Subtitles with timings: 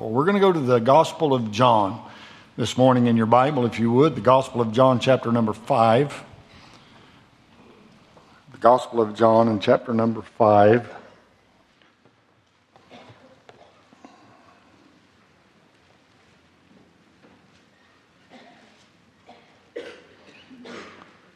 [0.00, 2.02] We're going to go to the Gospel of John
[2.56, 4.14] this morning in your Bible, if you would.
[4.14, 6.24] The Gospel of John, chapter number 5.
[8.52, 10.94] The Gospel of John in chapter number 5.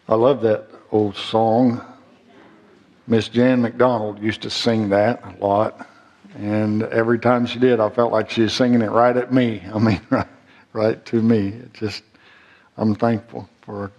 [0.09, 1.84] I love that old song.
[3.07, 5.86] Miss Jan McDonald used to sing that a lot.
[6.37, 9.62] And every time she did, I felt like she was singing it right at me.
[9.75, 10.29] I mean, right,
[10.72, 11.49] right to me.
[11.49, 12.03] It just,
[12.76, 13.90] I'm thankful for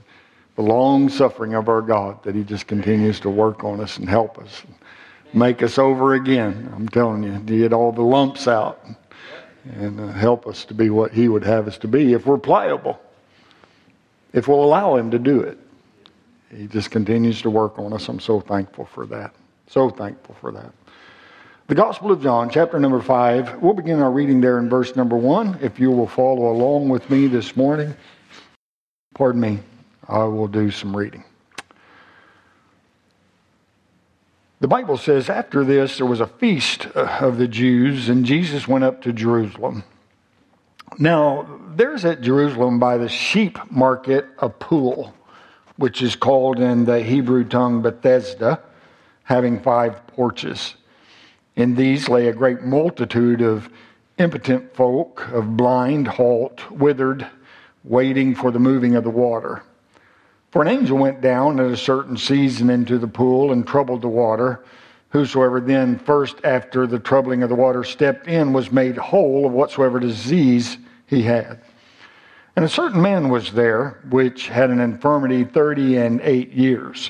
[0.56, 4.08] the long suffering of our God that He just continues to work on us and
[4.08, 4.64] help us,
[5.34, 6.72] make us over again.
[6.76, 8.86] I'm telling you, get all the lumps out
[9.66, 12.38] and uh, help us to be what He would have us to be if we're
[12.38, 13.00] pliable,
[14.34, 15.58] if we'll allow Him to do it.
[16.56, 18.08] He just continues to work on us.
[18.08, 19.34] I'm so thankful for that.
[19.68, 20.72] So thankful for that.
[21.68, 23.62] The Gospel of John, chapter number 5.
[23.62, 25.60] We'll begin our reading there in verse number 1.
[25.62, 27.94] If you will follow along with me this morning,
[29.14, 29.60] pardon me,
[30.08, 31.26] I will do some reading.
[34.62, 38.66] The Bible says, After this, there was a feast uh, of the Jews, and Jesus
[38.66, 39.84] went up to Jerusalem.
[40.98, 45.14] Now, there's at Jerusalem by the sheep market a pool,
[45.76, 48.62] which is called in the Hebrew tongue Bethesda,
[49.24, 50.76] having five porches.
[51.58, 53.68] In these lay a great multitude of
[54.20, 57.26] impotent folk, of blind, halt, withered,
[57.84, 59.64] waiting for the moving of the water.
[60.52, 64.08] For an angel went down at a certain season into the pool and troubled the
[64.08, 64.64] water.
[65.10, 69.52] Whosoever then first after the troubling of the water stepped in was made whole of
[69.52, 70.78] whatsoever disease
[71.08, 71.60] he had.
[72.56, 77.10] And a certain man was there which had an infirmity thirty and eight years.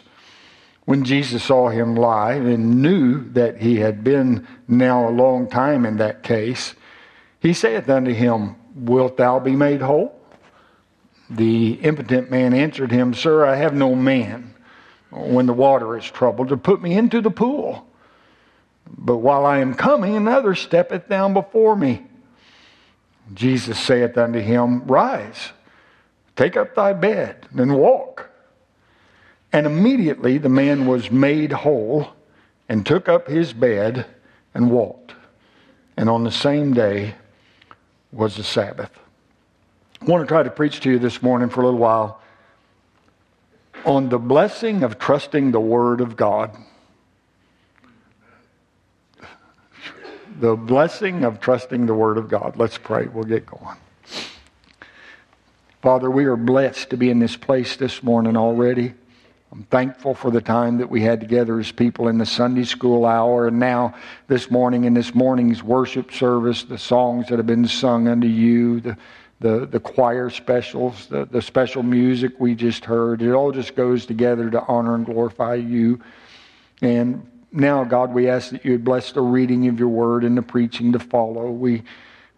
[0.87, 5.85] When Jesus saw him lie and knew that he had been now a long time
[5.85, 6.75] in that case,
[7.41, 10.17] he saith unto him, Wilt thou be made whole?
[11.29, 14.53] The impotent man answered him, Sir, I have no man
[15.11, 17.85] when the water is troubled to put me into the pool.
[18.89, 22.07] But while I am coming, another steppeth down before me.
[23.33, 25.51] Jesus saith unto him, Rise,
[26.37, 28.26] take up thy bed, and walk.
[29.57, 32.09] And immediately the man was made whole
[32.69, 34.05] and took up his bed
[34.53, 35.15] and walked.
[35.97, 37.15] And on the same day
[38.11, 38.91] was the Sabbath.
[39.99, 42.21] I want to try to preach to you this morning for a little while
[43.83, 46.55] on the blessing of trusting the Word of God.
[50.39, 52.57] The blessing of trusting the Word of God.
[52.57, 53.07] Let's pray.
[53.07, 53.77] We'll get going.
[55.81, 58.93] Father, we are blessed to be in this place this morning already.
[59.51, 63.05] I'm thankful for the time that we had together as people in the Sunday school
[63.05, 63.95] hour and now
[64.27, 68.81] this morning in this morning's worship service, the songs that have been sung unto you,
[68.81, 68.97] the,
[69.39, 73.21] the, the choir specials, the, the special music we just heard.
[73.21, 76.01] It all just goes together to honor and glorify you.
[76.81, 80.37] And now, God, we ask that you would bless the reading of your word and
[80.37, 81.49] the preaching to follow.
[81.49, 81.83] We,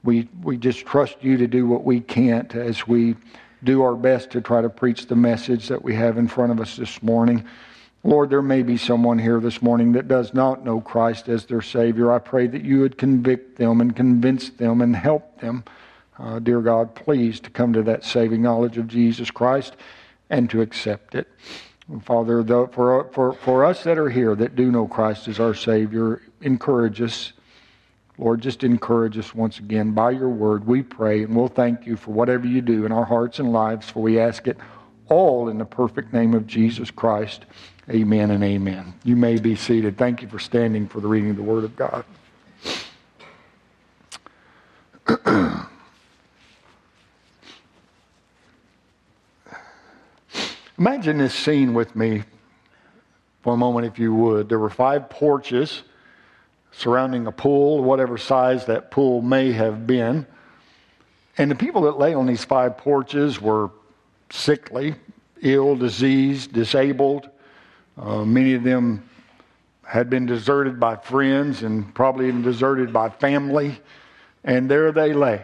[0.04, 3.16] we, we just trust you to do what we can't as we
[3.64, 6.60] do our best to try to preach the message that we have in front of
[6.60, 7.46] us this morning.
[8.04, 11.62] Lord, there may be someone here this morning that does not know Christ as their
[11.62, 12.12] Savior.
[12.12, 15.66] I pray that you would convict them and convince them and help them,
[16.18, 19.76] uh, dear God, please, to come to that saving knowledge of Jesus Christ
[20.30, 21.28] and to accept it.
[22.04, 26.22] Father, for, for, for us that are here that do know Christ as our Savior,
[26.42, 27.34] encourage us
[28.20, 30.68] Lord, just encourage us once again by your word.
[30.68, 33.90] We pray and we'll thank you for whatever you do in our hearts and lives,
[33.90, 34.58] for we ask it
[35.08, 37.46] all in the perfect name of Jesus Christ.
[37.90, 38.94] Amen and amen.
[39.06, 39.98] You may be seated.
[39.98, 42.04] Thank you for standing for the reading of the word of God.
[50.78, 52.24] Imagine this scene with me
[53.44, 54.50] for a moment, if you would.
[54.50, 55.84] There were five porches
[56.80, 60.26] surrounding a pool, whatever size that pool may have been.
[61.38, 63.70] And the people that lay on these five porches were
[64.30, 64.96] sickly,
[65.42, 67.30] ill, diseased, disabled.
[67.98, 69.04] Uh, many of them
[69.84, 73.78] had been deserted by friends and probably even deserted by family.
[74.46, 75.44] And there they lay,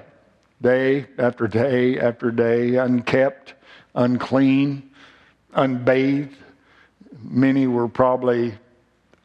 [0.62, 3.56] day after day after day, unkept,
[3.94, 4.89] unclean,
[5.54, 6.38] unbathed.
[7.21, 8.54] Many were probably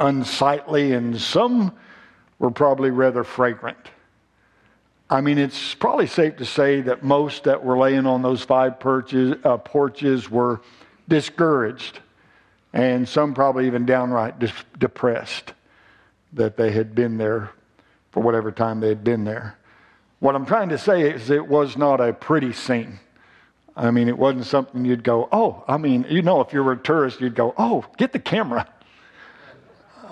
[0.00, 1.73] unsightly, and some
[2.40, 3.76] were probably rather fragrant.
[5.08, 8.81] I mean, it's probably safe to say that most that were laying on those five
[8.81, 10.60] perches, uh, porches were
[11.08, 12.00] discouraged,
[12.72, 14.34] and some probably even downright
[14.78, 15.52] depressed
[16.32, 17.50] that they had been there
[18.10, 19.56] for whatever time they had been there.
[20.20, 23.00] What I'm trying to say is it was not a pretty scene.
[23.76, 26.72] I mean, it wasn't something you'd go, oh, I mean, you know, if you were
[26.72, 28.69] a tourist, you'd go, oh, get the camera.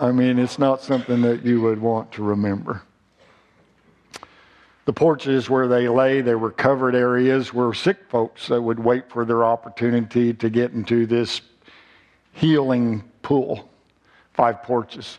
[0.00, 2.82] I mean, it's not something that you would want to remember.
[4.84, 9.10] The porches where they lay, they were covered areas where sick folks that would wait
[9.10, 11.40] for their opportunity to get into this
[12.32, 13.68] healing pool.
[14.34, 15.18] Five porches.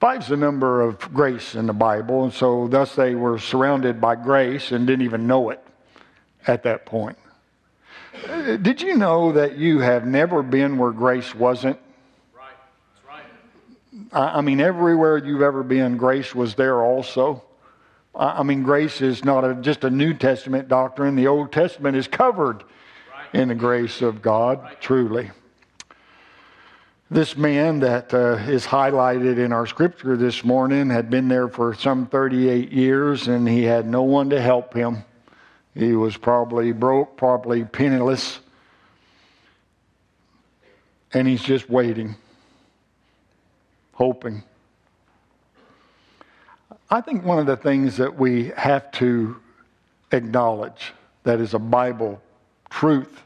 [0.00, 4.16] Five's the number of grace in the Bible, and so thus they were surrounded by
[4.16, 5.64] grace and didn't even know it
[6.48, 7.16] at that point.
[8.28, 11.78] Uh, did you know that you have never been where grace wasn't?
[14.12, 14.20] Right.
[14.20, 14.36] Right.
[14.36, 17.42] I mean, everywhere you've ever been, grace was there also.
[18.14, 21.16] I mean, grace is not a, just a New Testament doctrine.
[21.16, 22.62] The Old Testament is covered
[23.32, 25.30] in the grace of God, truly.
[27.10, 31.74] This man that uh, is highlighted in our scripture this morning had been there for
[31.74, 35.04] some 38 years and he had no one to help him.
[35.74, 38.40] He was probably broke, probably penniless.
[41.12, 42.16] And he's just waiting,
[43.92, 44.42] hoping.
[46.90, 49.36] I think one of the things that we have to
[50.10, 50.92] acknowledge
[51.24, 52.20] that is a Bible
[52.68, 53.22] truth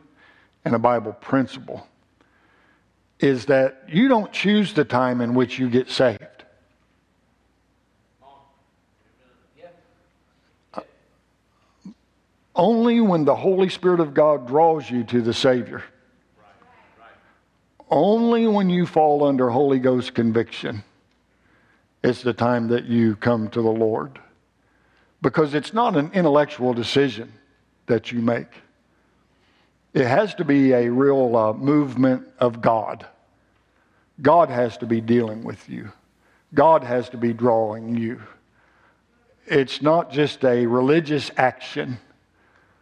[0.65, 1.87] and a Bible principle
[3.19, 6.23] is that you don't choose the time in which you get saved.
[12.55, 15.85] Only when the Holy Spirit of God draws you to the Savior.
[17.91, 20.83] Only when you fall under Holy Ghost conviction
[22.03, 24.19] is the time that you come to the Lord.
[25.23, 27.33] Because it's not an intellectual decision
[27.87, 28.49] that you make,
[29.95, 33.07] it has to be a real uh, movement of God.
[34.21, 35.93] God has to be dealing with you,
[36.55, 38.23] God has to be drawing you.
[39.47, 41.99] It's not just a religious action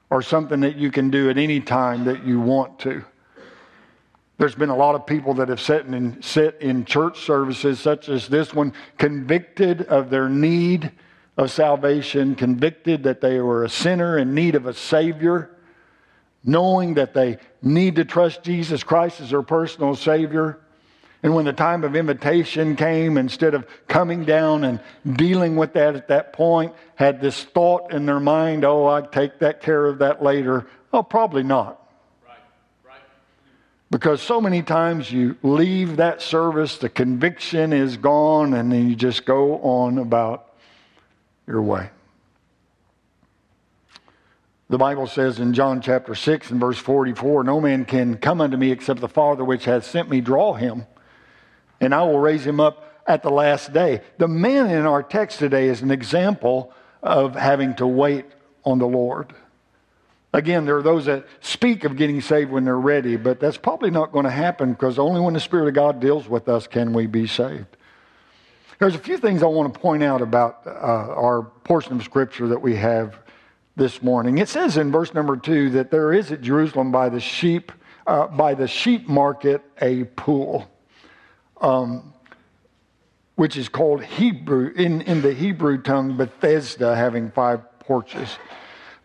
[0.08, 3.04] or something that you can do at any time that you want to.
[4.44, 8.10] There's been a lot of people that have sat in, sit in church services such
[8.10, 10.92] as this one, convicted of their need
[11.38, 15.56] of salvation, convicted that they were a sinner in need of a Savior,
[16.44, 20.60] knowing that they need to trust Jesus Christ as their personal Savior.
[21.22, 24.78] And when the time of invitation came, instead of coming down and
[25.16, 29.38] dealing with that at that point, had this thought in their mind, oh, I'd take
[29.38, 30.66] that care of that later.
[30.92, 31.80] Oh, probably not.
[33.94, 38.96] Because so many times you leave that service, the conviction is gone, and then you
[38.96, 40.52] just go on about
[41.46, 41.90] your way.
[44.68, 48.56] The Bible says in John chapter 6 and verse 44 No man can come unto
[48.56, 50.88] me except the Father which hath sent me draw him,
[51.80, 54.00] and I will raise him up at the last day.
[54.18, 58.24] The man in our text today is an example of having to wait
[58.64, 59.32] on the Lord.
[60.34, 63.92] Again, there are those that speak of getting saved when they're ready, but that's probably
[63.92, 66.92] not going to happen because only when the Spirit of God deals with us can
[66.92, 67.76] we be saved.
[68.80, 72.48] There's a few things I want to point out about uh, our portion of Scripture
[72.48, 73.16] that we have
[73.76, 74.38] this morning.
[74.38, 77.70] It says in verse number two that there is at Jerusalem by the sheep,
[78.04, 80.68] uh, by the sheep market, a pool,
[81.60, 82.12] um,
[83.36, 88.36] which is called Hebrew in, in the Hebrew tongue Bethesda, having five porches.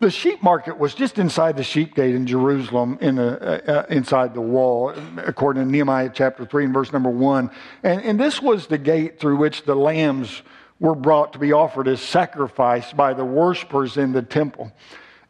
[0.00, 4.32] The sheep market was just inside the sheep gate in Jerusalem, in uh, uh, inside
[4.32, 7.50] the wall, according to Nehemiah chapter 3 and verse number 1.
[7.82, 10.40] And, and this was the gate through which the lambs
[10.78, 14.72] were brought to be offered as sacrifice by the worshippers in the temple.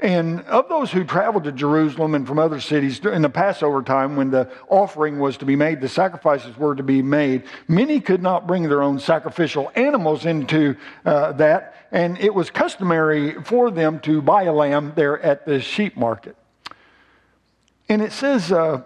[0.01, 4.17] And of those who traveled to Jerusalem and from other cities in the Passover time,
[4.17, 8.23] when the offering was to be made, the sacrifices were to be made, many could
[8.23, 11.75] not bring their own sacrificial animals into uh, that.
[11.93, 16.35] And it was customary for them to buy a lamb there at the sheep market.
[17.91, 18.83] And it says uh,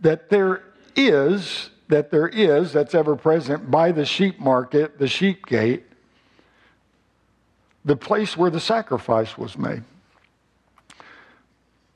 [0.00, 0.64] that there
[0.96, 5.84] is, that there is, that's ever present by the sheep market, the sheep gate,
[7.84, 9.82] the place where the sacrifice was made.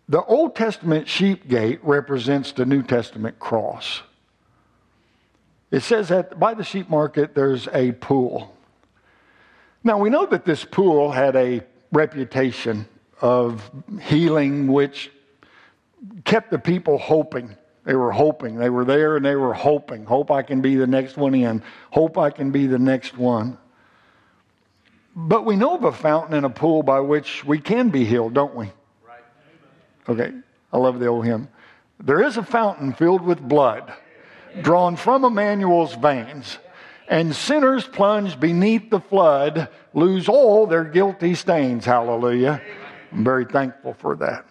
[0.08, 4.02] The Old Testament sheep gate represents the New Testament cross.
[5.70, 8.54] It says that by the sheep market there's a pool.
[9.82, 11.62] Now we know that this pool had a
[11.92, 12.86] reputation
[13.20, 15.10] of healing, which
[16.24, 17.56] kept the people hoping.
[17.84, 18.56] They were hoping.
[18.56, 20.04] They were there and they were hoping.
[20.04, 21.62] Hope I can be the next one in.
[21.90, 23.58] Hope I can be the next one.
[25.16, 28.34] But we know of a fountain and a pool by which we can be healed,
[28.34, 28.70] don't we?
[30.08, 30.32] Okay,
[30.72, 31.48] I love the old hymn.
[32.02, 33.92] There is a fountain filled with blood
[34.62, 36.58] drawn from Emmanuel's veins,
[37.06, 41.84] And sinners plunged beneath the flood lose all their guilty stains.
[41.84, 42.62] Hallelujah.
[43.12, 44.46] I'm very thankful for that.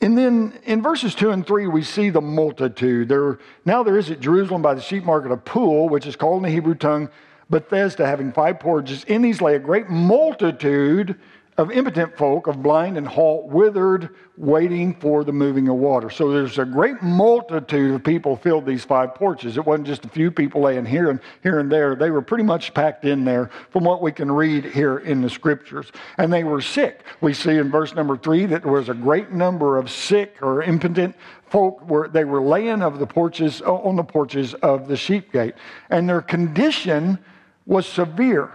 [0.00, 3.08] And then in verses 2 and 3, we see the multitude.
[3.08, 6.38] There, now there is at Jerusalem by the sheep market a pool, which is called
[6.38, 7.10] in the Hebrew tongue
[7.52, 9.04] Bethesda, having five porches.
[9.04, 11.16] In these lay a great multitude
[11.58, 16.08] of impotent folk, of blind and halt, withered, waiting for the moving of water.
[16.08, 19.58] So there's a great multitude of people filled these five porches.
[19.58, 21.94] It wasn't just a few people laying here and here and there.
[21.94, 25.28] They were pretty much packed in there from what we can read here in the
[25.28, 25.92] scriptures.
[26.16, 27.04] And they were sick.
[27.20, 30.62] We see in verse number three that there was a great number of sick or
[30.62, 31.14] impotent
[31.50, 35.54] folk were they were laying of the porches on the porches of the sheep gate.
[35.90, 37.18] And their condition
[37.66, 38.52] was severe.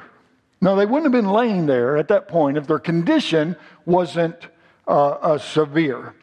[0.60, 4.36] Now, they wouldn't have been laying there at that point if their condition wasn't
[4.88, 6.16] uh, uh, severe.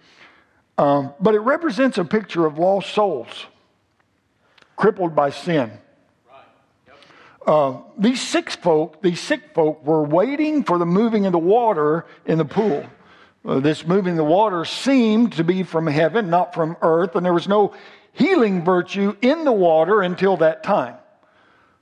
[0.76, 3.46] Um, but it represents a picture of lost souls,
[4.76, 5.70] crippled by sin.
[7.46, 12.06] Uh, these sick folk, these sick folk, were waiting for the moving of the water
[12.24, 12.84] in the pool.
[13.44, 17.24] Uh, this moving of the water seemed to be from heaven, not from earth, and
[17.24, 17.74] there was no
[18.12, 20.96] healing virtue in the water until that time.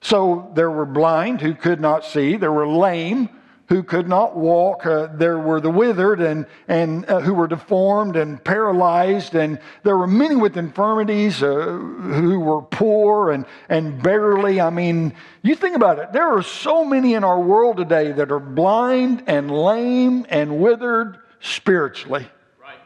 [0.02, 3.28] So there were blind who could not see, there were lame
[3.68, 8.16] who could not walk, uh, there were the withered and, and uh, who were deformed
[8.16, 14.60] and paralyzed, and there were many with infirmities uh, who were poor and, and beggarly.
[14.60, 18.30] I mean, you think about it, there are so many in our world today that
[18.30, 22.26] are blind and lame and withered spiritually.
[22.60, 22.76] Right.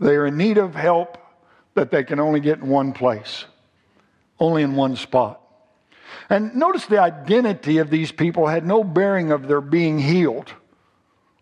[0.00, 1.18] They are in need of help
[1.74, 3.44] that they can only get in one place,
[4.40, 5.41] only in one spot.
[6.28, 10.52] And notice the identity of these people had no bearing of their being healed.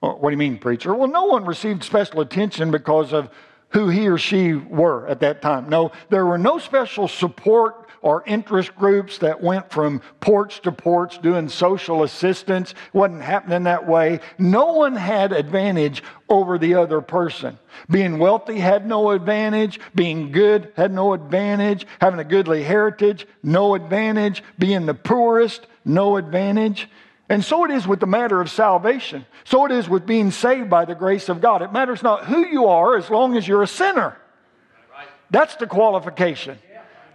[0.00, 0.94] What do you mean, preacher?
[0.94, 3.30] Well, no one received special attention because of
[3.70, 5.68] who he or she were at that time.
[5.68, 11.20] No, there were no special support or interest groups that went from porch to porch
[11.20, 12.74] doing social assistance.
[12.92, 14.20] wasn't happening that way.
[14.38, 17.58] No one had advantage over the other person.
[17.90, 19.80] Being wealthy had no advantage.
[19.94, 21.86] Being good had no advantage.
[22.00, 24.42] Having a goodly heritage, no advantage.
[24.58, 26.88] Being the poorest, no advantage.
[27.30, 29.24] And so it is with the matter of salvation.
[29.44, 31.62] So it is with being saved by the grace of God.
[31.62, 34.16] It matters not who you are as long as you're a sinner.
[35.30, 36.58] That's the qualification.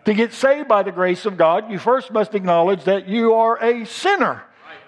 [0.06, 3.62] To get saved by the grace of God, you first must acknowledge that you are
[3.62, 4.44] a sinner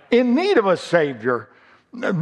[0.09, 1.49] in need of a Savior.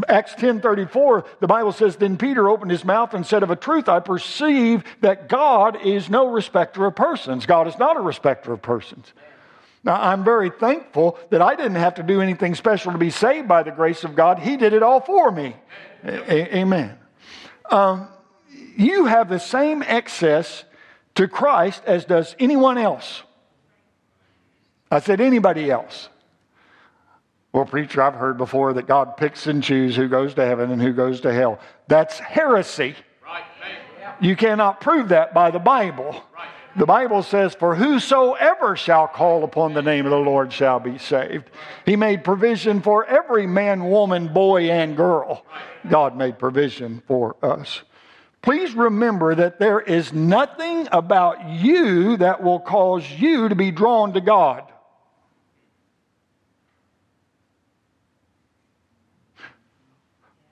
[0.08, 3.90] Acts 10:34 the Bible says then Peter opened his mouth and said of a truth
[3.90, 8.62] I perceive that God is no respecter of persons God is not a respecter of
[8.62, 9.12] persons
[9.86, 13.48] Now I'm very thankful that I didn't have to do anything special to be saved
[13.48, 15.56] by the grace of God he did it all for me
[16.04, 16.98] A- amen
[17.72, 18.10] um,
[18.76, 20.66] you have the same access
[21.16, 23.24] to Christ as does anyone else.
[24.92, 26.10] I said, anybody else.
[27.52, 30.82] Well, preacher, I've heard before that God picks and chooses who goes to heaven and
[30.82, 31.60] who goes to hell.
[31.88, 32.96] That's heresy.
[33.24, 33.44] Right.
[34.20, 36.12] You cannot prove that by the Bible.
[36.36, 36.50] Right.
[36.78, 40.98] The Bible says, For whosoever shall call upon the name of the Lord shall be
[40.98, 41.50] saved.
[41.86, 45.46] He made provision for every man, woman, boy, and girl.
[45.90, 47.82] God made provision for us.
[48.42, 54.14] Please remember that there is nothing about you that will cause you to be drawn
[54.14, 54.64] to God.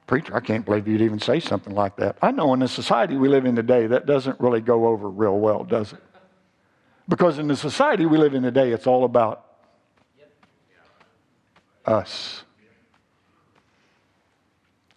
[0.08, 2.18] Preacher, I can't believe you'd even say something like that.
[2.22, 5.40] I know in the society we live in today, that doesn't really go over real
[5.40, 6.00] well, does it?
[7.08, 9.46] Because in the society we live in today, it's all about
[11.86, 12.44] us.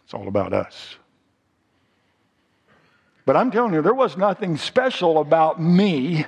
[0.05, 0.97] It's all about us.
[3.25, 6.27] But I'm telling you, there was nothing special about me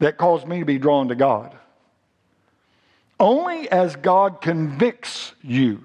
[0.00, 1.56] that caused me to be drawn to God.
[3.20, 5.84] Only as God convicts you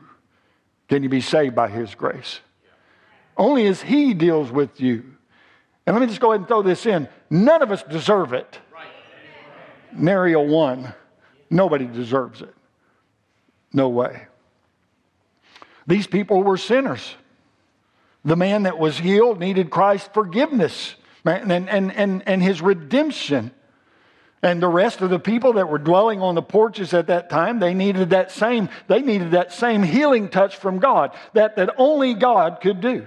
[0.87, 2.39] can you be saved by His grace.
[3.37, 5.03] Only as He deals with you.
[5.85, 7.07] And let me just go ahead and throw this in.
[7.29, 8.59] None of us deserve it.
[9.91, 10.93] Nary a one.
[11.50, 12.53] Nobody deserves it.
[13.74, 14.27] No way.
[15.88, 17.15] These people were sinners.
[18.25, 20.95] The man that was healed needed Christ's forgiveness
[21.25, 23.51] and, and, and, and his redemption.
[24.41, 27.59] And the rest of the people that were dwelling on the porches at that time,
[27.59, 32.13] they needed that same, they needed that same healing touch from God that, that only
[32.13, 33.05] God could do.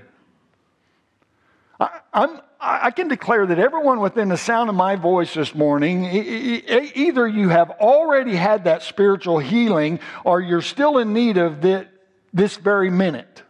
[1.80, 6.04] I, I'm, I can declare that everyone within the sound of my voice this morning,
[6.04, 11.88] either you have already had that spiritual healing or you're still in need of it
[12.32, 13.42] this very minute.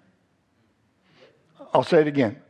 [1.75, 2.41] I'll say it again.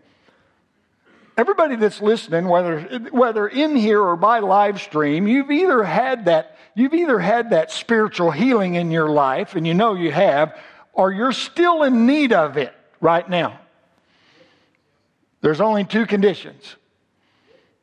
[1.37, 6.57] everybody that's listening, whether, whether in here or by live stream, you've either had that,
[6.75, 10.59] you've either had that spiritual healing in your life, and you know you have,
[10.93, 13.59] or you're still in need of it right now.
[15.43, 16.77] There's only two conditions.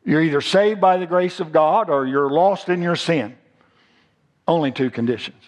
[0.03, 3.35] You're either saved by the grace of God or you're lost in your sin.
[4.47, 5.43] Only two conditions.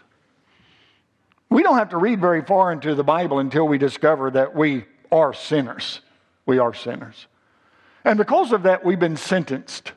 [1.49, 4.85] We don't have to read very far into the Bible until we discover that we
[5.11, 6.01] are sinners.
[6.45, 7.27] We are sinners.
[8.05, 9.93] And because of that, we've been sentenced.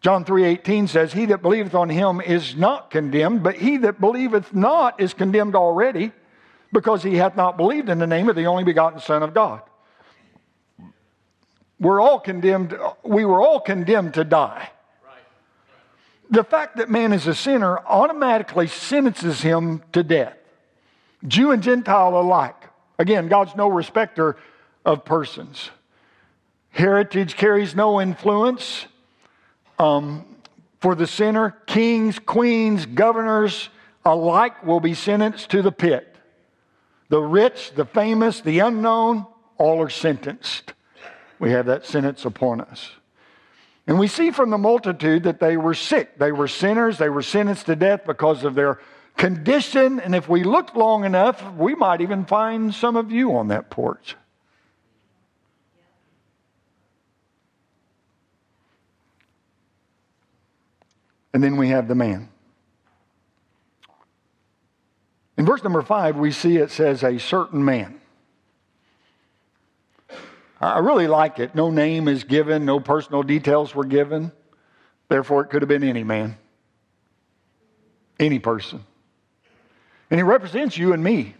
[0.00, 4.54] John 3:18 says, "He that believeth on him is not condemned, but he that believeth
[4.54, 6.12] not is condemned already,
[6.72, 9.62] because he hath not believed in the name of the only begotten Son of God."
[11.82, 14.70] We're all condemned, we were all condemned to die.
[16.30, 20.36] The fact that man is a sinner automatically sentences him to death.
[21.26, 22.54] Jew and Gentile alike.
[23.00, 24.36] Again, God's no respecter
[24.84, 25.70] of persons.
[26.70, 28.86] Heritage carries no influence.
[29.80, 30.24] Um,
[30.80, 33.70] for the sinner, kings, queens, governors
[34.04, 36.14] alike will be sentenced to the pit.
[37.08, 39.26] The rich, the famous, the unknown,
[39.58, 40.74] all are sentenced.
[41.42, 42.92] We have that sentence upon us.
[43.88, 46.16] And we see from the multitude that they were sick.
[46.16, 46.98] They were sinners.
[46.98, 48.78] They were sentenced to death because of their
[49.16, 49.98] condition.
[49.98, 53.70] And if we look long enough, we might even find some of you on that
[53.70, 54.14] porch.
[61.34, 62.28] And then we have the man.
[65.36, 68.00] In verse number five, we see it says, a certain man.
[70.62, 71.56] I really like it.
[71.56, 74.30] No name is given, no personal details were given.
[75.08, 76.38] Therefore, it could have been any man,
[78.20, 78.84] any person.
[80.08, 81.34] And he represents you and me.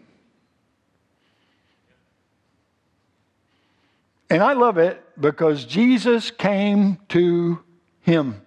[4.28, 7.62] And I love it because Jesus came to
[8.00, 8.42] him.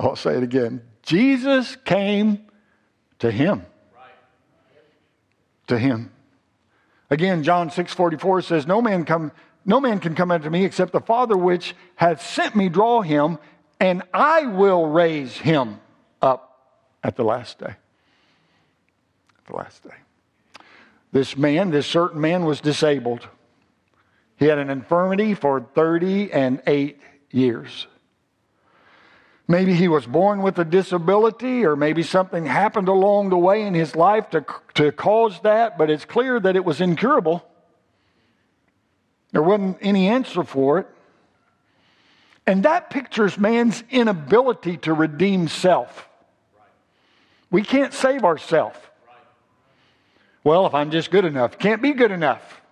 [0.00, 0.82] I'll say it again.
[1.02, 2.44] Jesus came
[3.20, 3.64] to him.
[5.68, 6.10] To him.
[7.12, 9.32] Again, John 6:44 says, "No man come
[9.66, 13.38] no man can come unto me except the Father which hath sent me draw him,
[13.78, 15.78] and I will raise him
[16.22, 17.74] up at the last day.
[19.38, 19.94] At the last day.
[21.12, 23.28] This man, this certain man, was disabled.
[24.36, 26.98] He had an infirmity for 30 and 8
[27.30, 27.88] years.
[29.52, 33.74] Maybe he was born with a disability, or maybe something happened along the way in
[33.74, 37.46] his life to, to cause that, but it's clear that it was incurable.
[39.32, 40.86] There wasn't any answer for it.
[42.46, 46.08] And that pictures man's inability to redeem self.
[47.50, 48.78] We can't save ourselves.
[50.44, 52.62] Well, if I'm just good enough, can't be good enough.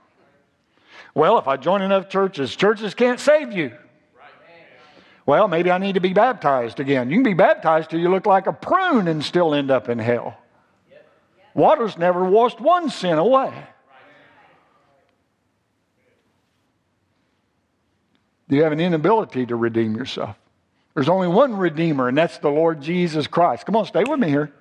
[1.14, 3.76] Well, if I join enough churches, churches can't save you.
[5.30, 7.08] Well, maybe I need to be baptized again.
[7.08, 10.00] You can be baptized till you look like a prune and still end up in
[10.00, 10.36] hell.
[11.54, 13.52] Water's never washed one sin away.
[18.48, 20.34] You have an inability to redeem yourself.
[20.94, 23.66] There's only one Redeemer, and that's the Lord Jesus Christ.
[23.66, 24.52] Come on, stay with me here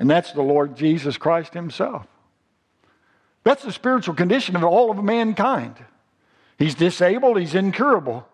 [0.00, 2.08] and that's the Lord Jesus Christ Himself.
[3.44, 5.76] That's the spiritual condition of all of mankind.
[6.58, 8.26] He's disabled, he's incurable.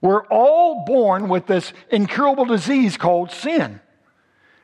[0.00, 3.80] We're all born with this incurable disease called sin.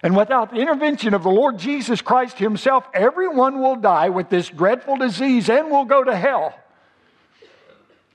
[0.02, 4.48] And without the intervention of the Lord Jesus Christ Himself, everyone will die with this
[4.48, 6.54] dreadful disease and will go to hell.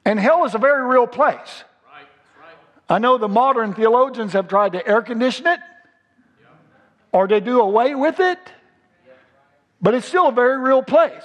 [0.05, 1.63] And hell is a very real place.
[2.89, 5.59] I know the modern theologians have tried to air condition it,
[7.11, 8.39] or they do away with it,
[9.81, 11.23] but it's still a very real place.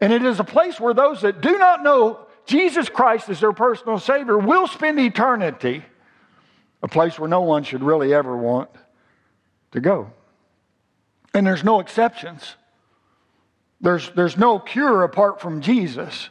[0.00, 3.52] And it is a place where those that do not know Jesus Christ as their
[3.52, 5.84] personal Savior will spend eternity,
[6.82, 8.70] a place where no one should really ever want
[9.72, 10.10] to go.
[11.34, 12.56] And there's no exceptions.
[13.80, 16.28] There's, there's no cure apart from Jesus.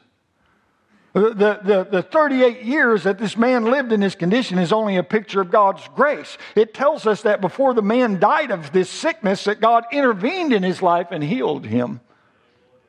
[1.14, 5.04] The, the, the 38 years that this man lived in this condition is only a
[5.04, 6.38] picture of God's grace.
[6.56, 10.62] It tells us that before the man died of this sickness, that God intervened in
[10.62, 12.00] his life and healed him.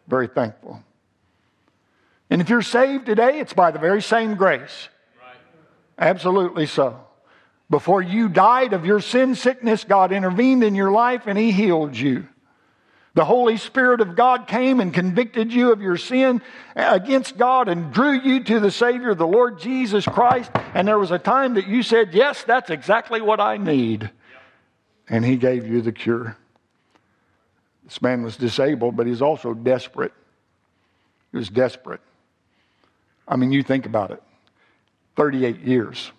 [0.06, 0.82] Very thankful.
[2.30, 4.88] And if you're saved today, it's by the very same grace.
[5.98, 6.98] Absolutely so.
[7.68, 11.96] Before you died of your sin sickness, God intervened in your life and he healed
[11.96, 12.26] you.
[13.14, 16.42] The Holy Spirit of God came and convicted you of your sin
[16.76, 20.50] against God and drew you to the Savior, the Lord Jesus Christ.
[20.74, 24.10] And there was a time that you said, Yes, that's exactly what I need.
[25.08, 26.36] And He gave you the cure.
[27.84, 30.12] This man was disabled, but he's also desperate.
[31.32, 32.00] He was desperate.
[33.30, 34.22] I mean, you think about it
[35.16, 36.10] 38 years.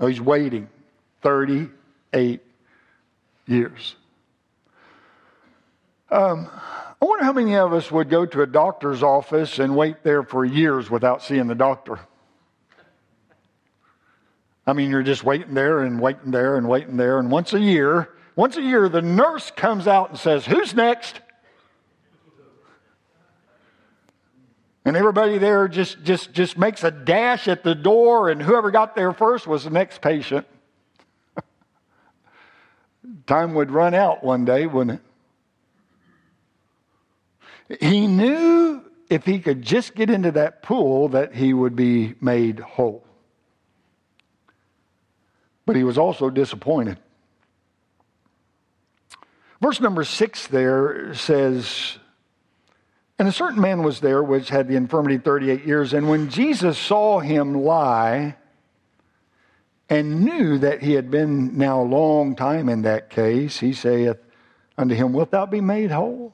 [0.00, 0.68] Oh, he's waiting
[1.22, 2.40] 38
[3.46, 3.96] years.
[6.10, 6.48] Um,
[7.00, 10.22] I wonder how many of us would go to a doctor's office and wait there
[10.22, 12.00] for years without seeing the doctor.
[14.66, 17.60] I mean, you're just waiting there and waiting there and waiting there, and once a
[17.60, 21.20] year, once a year, the nurse comes out and says, Who's next?
[24.88, 28.96] And everybody there just, just, just makes a dash at the door, and whoever got
[28.96, 30.46] there first was the next patient.
[33.26, 35.02] Time would run out one day, wouldn't
[37.68, 37.82] it?
[37.82, 42.58] He knew if he could just get into that pool that he would be made
[42.58, 43.04] whole.
[45.66, 46.98] But he was also disappointed.
[49.60, 51.97] Verse number six there says,
[53.18, 55.92] and a certain man was there which had the infirmity 38 years.
[55.92, 58.36] And when Jesus saw him lie
[59.88, 64.18] and knew that he had been now a long time in that case, he saith
[64.76, 66.32] unto him, Wilt thou be made whole?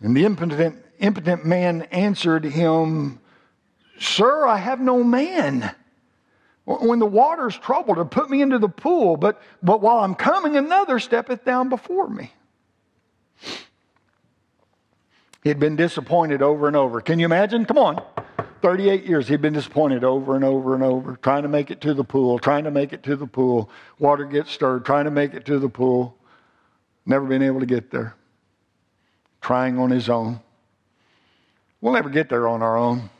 [0.00, 3.20] And the impotent, impotent man answered him,
[4.00, 5.72] Sir, I have no man.
[6.64, 10.56] When the water's troubled, to put me into the pool, but, but while I'm coming,
[10.56, 12.32] another steppeth down before me.
[15.42, 17.00] He'd been disappointed over and over.
[17.00, 17.64] Can you imagine?
[17.64, 18.02] Come on.
[18.62, 21.94] 38 years he'd been disappointed over and over and over, trying to make it to
[21.94, 23.68] the pool, trying to make it to the pool.
[23.98, 26.16] Water gets stirred, trying to make it to the pool.
[27.04, 28.14] Never been able to get there.
[29.40, 30.40] Trying on his own.
[31.80, 33.10] We'll never get there on our own.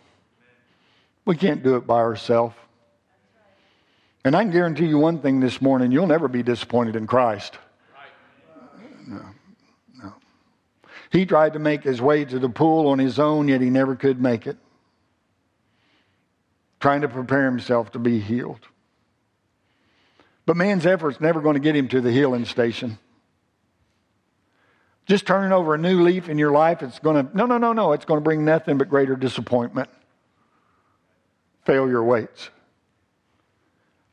[1.24, 2.54] We can't do it by ourselves.
[4.24, 7.58] And I can guarantee you one thing this morning you'll never be disappointed in Christ.
[9.08, 9.20] No.
[11.12, 13.94] He tried to make his way to the pool on his own, yet he never
[13.94, 14.56] could make it.
[16.80, 18.66] Trying to prepare himself to be healed.
[20.46, 22.98] But man's effort's never going to get him to the healing station.
[25.06, 27.74] Just turning over a new leaf in your life, it's going to, no, no, no,
[27.74, 29.90] no, it's going to bring nothing but greater disappointment.
[31.64, 32.48] Failure waits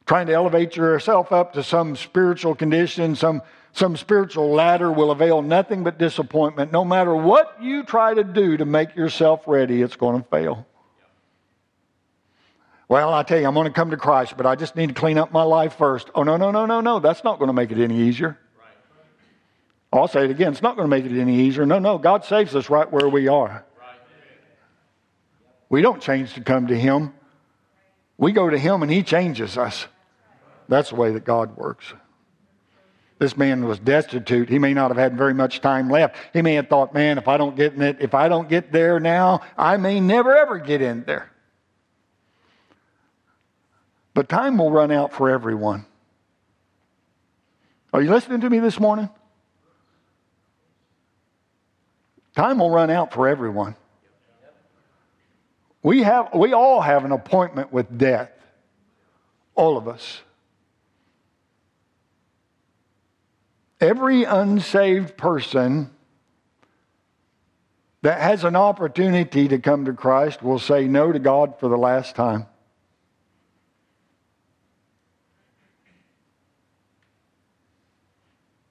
[0.09, 5.41] trying to elevate yourself up to some spiritual condition, some some spiritual ladder will avail
[5.41, 6.71] nothing but disappointment.
[6.71, 10.65] No matter what you try to do to make yourself ready, it's going to fail.
[12.87, 14.95] Well, I tell you, I'm going to come to Christ, but I just need to
[14.95, 16.09] clean up my life first.
[16.15, 16.99] Oh, no, no, no, no, no.
[16.99, 18.39] That's not going to make it any easier.
[19.93, 20.51] I'll say it again.
[20.51, 21.65] It's not going to make it any easier.
[21.65, 21.99] No, no.
[21.99, 23.63] God saves us right where we are.
[25.69, 27.13] We don't change to come to Him.
[28.17, 29.85] We go to Him and He changes us.
[30.67, 31.93] That's the way that God works.
[33.19, 34.47] This man was destitute.
[34.47, 36.15] He may not have had very much time left.
[36.31, 38.71] He may have thought, man, if I don't get in it, if I don't get
[38.71, 41.29] there now, I may never ever get in there.
[44.13, 45.85] But time will run out for everyone.
[47.93, 49.09] Are you listening to me this morning?
[52.35, 53.75] Time will run out for everyone.
[55.83, 58.31] We have we all have an appointment with death.
[59.55, 60.21] All of us.
[63.81, 65.89] Every unsaved person
[68.01, 71.77] that has an opportunity to come to Christ will say no to God for the
[71.77, 72.45] last time.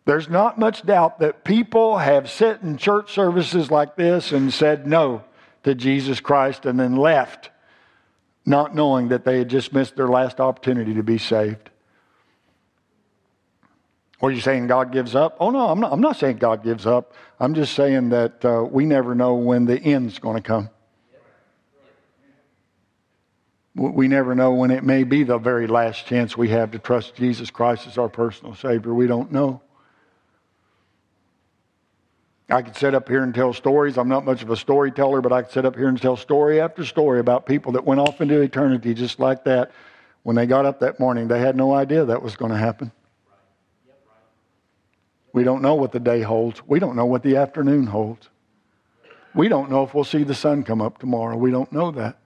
[0.05, 4.87] There's not much doubt that people have sat in church services like this and said
[4.87, 5.23] no
[5.65, 7.51] to Jesus Christ and then left,
[8.47, 11.69] not knowing that they had just missed their last opportunity to be saved.
[14.21, 15.37] Are you saying God gives up?
[15.39, 17.13] Oh, no, I'm not, I'm not saying God gives up.
[17.39, 20.71] I'm just saying that uh, we never know when the end's going to come.
[23.77, 27.15] We never know when it may be the very last chance we have to trust
[27.15, 28.93] Jesus Christ as our personal Savior.
[28.93, 29.63] We don't know.
[32.51, 33.97] I could sit up here and tell stories.
[33.99, 36.61] I'm not much of a storyteller, but I could sit up here and tell story
[36.61, 39.71] after story about people that went off into eternity just like that.
[40.25, 42.91] When they got up that morning, they had no idea that was going to happen.
[45.39, 46.67] We don't know what the day holds.
[46.67, 48.29] We don't know what the afternoon holds.
[49.37, 51.37] We don't know if we'll see the sun come up tomorrow.
[51.37, 52.19] We don't know that.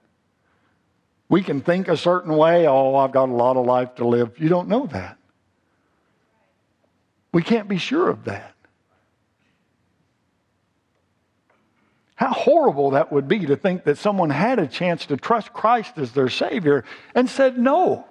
[1.29, 4.39] We can think a certain way, oh, I've got a lot of life to live.
[4.39, 5.19] You don't know that.
[7.31, 8.55] We can't be sure of that.
[12.15, 15.99] How horrible that would be to think that someone had a chance to trust Christ
[15.99, 18.07] as their Savior and said no.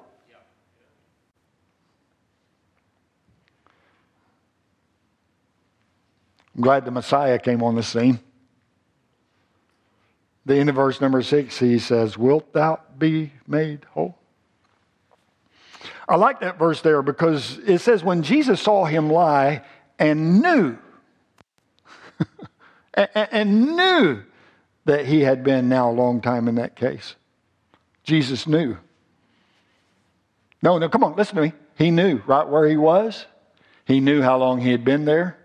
[6.54, 8.18] I'm glad the Messiah came on the scene.
[10.44, 14.18] the end of verse number six, he says, Wilt thou be made whole?
[16.08, 19.64] I like that verse there because it says, When Jesus saw him lie
[19.98, 20.76] and knew,
[22.94, 24.22] and knew
[24.84, 27.14] that he had been now a long time in that case.
[28.04, 28.76] Jesus knew.
[30.60, 31.52] No, no, come on, listen to me.
[31.76, 33.26] He knew right where he was,
[33.84, 35.38] he knew how long he had been there,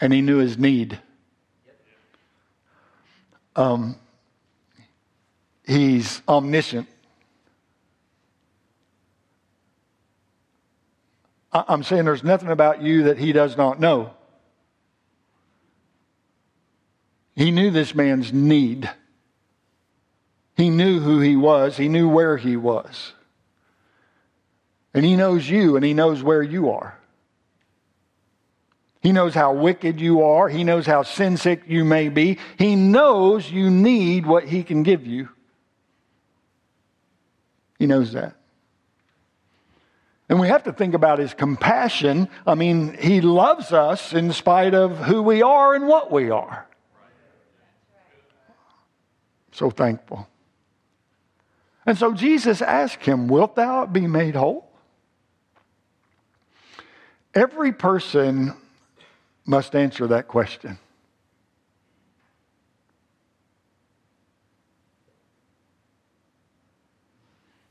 [0.00, 0.98] and he knew his need.
[3.56, 3.96] Um,
[5.66, 6.88] he's omniscient.
[11.52, 14.12] I'm saying there's nothing about you that he does not know.
[17.34, 18.90] He knew this man's need.
[20.56, 23.12] He knew who he was, he knew where he was.
[24.92, 26.98] And he knows you and he knows where you are.
[29.00, 30.48] He knows how wicked you are.
[30.48, 32.38] He knows how sin sick you may be.
[32.58, 35.28] He knows you need what he can give you.
[37.78, 38.34] He knows that.
[40.28, 42.28] And we have to think about his compassion.
[42.46, 46.66] I mean, he loves us in spite of who we are and what we are.
[49.52, 50.28] So thankful.
[51.86, 54.70] And so Jesus asked him, Wilt thou be made whole?
[57.34, 58.54] Every person
[59.48, 60.78] must answer that question.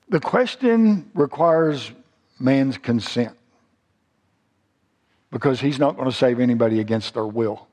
[0.10, 1.92] The question requires
[2.40, 3.38] man's consent
[5.30, 7.68] because he's not going to save anybody against their will.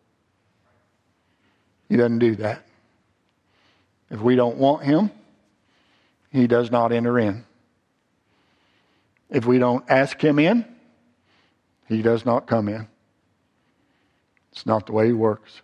[1.88, 2.66] He doesn't do that.
[4.10, 5.10] If we don't want him,
[6.30, 7.44] he does not enter in.
[9.30, 10.66] If we don't ask him in,
[11.88, 12.88] he does not come in.
[14.54, 15.62] It's not the way he works.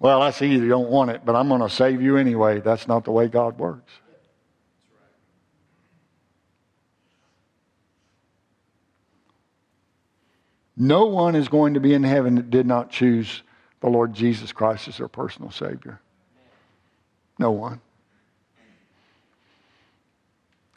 [0.00, 2.60] Well, I see you don't want it, but I'm going to save you anyway.
[2.60, 3.92] That's not the way God works.
[10.76, 13.42] No one is going to be in heaven that did not choose
[13.80, 16.00] the Lord Jesus Christ as their personal Savior.
[17.38, 17.80] No one.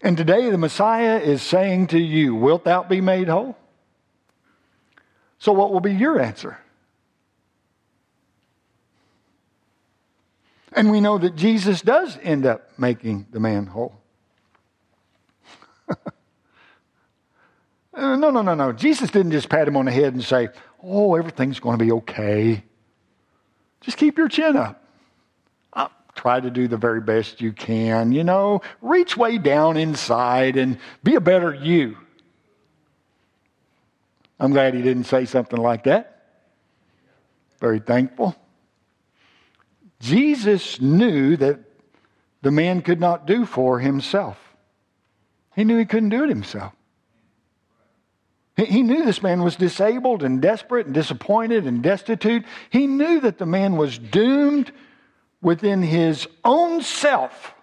[0.02, 3.58] And today the Messiah is saying to you, Wilt thou be made whole?
[5.40, 6.60] So, what will be your answer?
[10.74, 13.96] And we know that Jesus does end up making the man whole.
[17.92, 18.72] Uh, no, no, no, no.
[18.72, 20.48] Jesus didn't just pat him on the head and say,
[20.82, 22.64] Oh, everything's going to be okay.
[23.82, 24.82] Just keep your chin up.
[25.74, 28.14] Uh, try to do the very best you can.
[28.14, 31.98] You know, reach way down inside and be a better you.
[34.40, 36.24] I'm glad he didn't say something like that.
[37.60, 38.36] Very thankful.
[40.00, 41.60] Jesus knew that
[42.42, 44.38] the man could not do for himself.
[45.56, 46.74] He knew he couldn't do it himself.
[48.56, 52.46] He knew this man was disabled and desperate and disappointed and destitute.
[52.70, 54.72] He knew that the man was doomed
[55.42, 57.54] within his own self.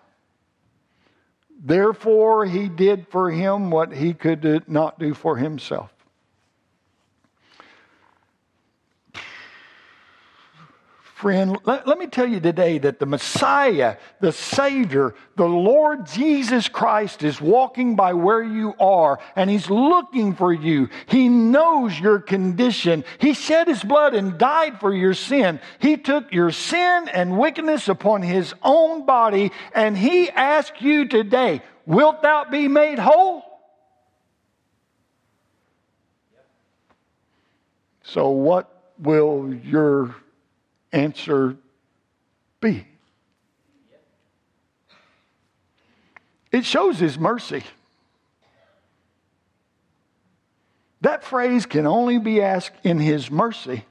[1.62, 5.93] Therefore, he did for him what he could not do for himself.
[11.16, 16.68] Friend, let, let, me tell you today that the Messiah, the Savior, the Lord Jesus
[16.68, 20.90] Christ is walking by where you are and He's looking for you.
[21.07, 23.02] He knows your condition.
[23.16, 25.59] He shed His blood and died for your sin.
[25.79, 31.62] He took your sin and wickedness upon His own body and He asks you today,
[31.87, 33.42] Wilt thou be made whole?
[38.02, 40.14] So, what will your
[40.92, 41.57] answer
[42.61, 42.87] be.
[46.53, 47.62] It shows his mercy.
[51.03, 53.85] That phrase can only be asked in his mercy.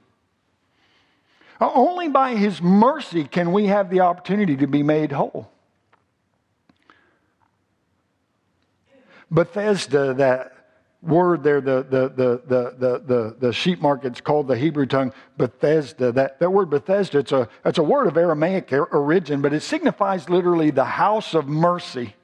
[1.60, 5.50] Uh, only by his mercy can we have the opportunity to be made whole.
[9.30, 10.55] Bethesda, that
[11.06, 16.12] word there, the, the, the, the, the, the, sheep market's called the Hebrew tongue Bethesda.
[16.12, 20.28] That, that word Bethesda, it's a, it's a word of Aramaic origin, but it signifies
[20.28, 22.14] literally the house of mercy.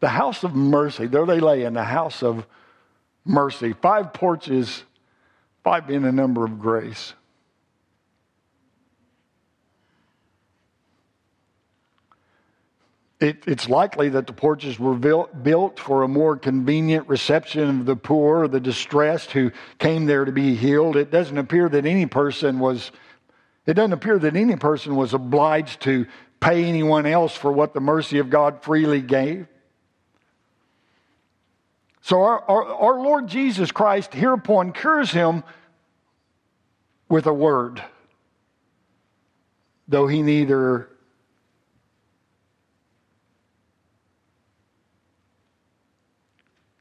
[0.00, 1.06] The house of mercy.
[1.06, 2.46] There they lay in the house of
[3.24, 3.72] mercy.
[3.72, 4.84] Five porches,
[5.64, 7.14] five being the number of grace.
[13.20, 17.86] It, it's likely that the porches were built, built for a more convenient reception of
[17.86, 20.96] the poor, the distressed who came there to be healed.
[20.96, 22.92] It doesn't appear that any person was
[23.66, 26.06] It doesn't appear that any person was obliged to
[26.40, 29.48] pay anyone else for what the mercy of God freely gave.
[32.00, 35.42] So our, our, our Lord Jesus Christ hereupon cures him
[37.08, 37.82] with a word,
[39.88, 40.88] though he neither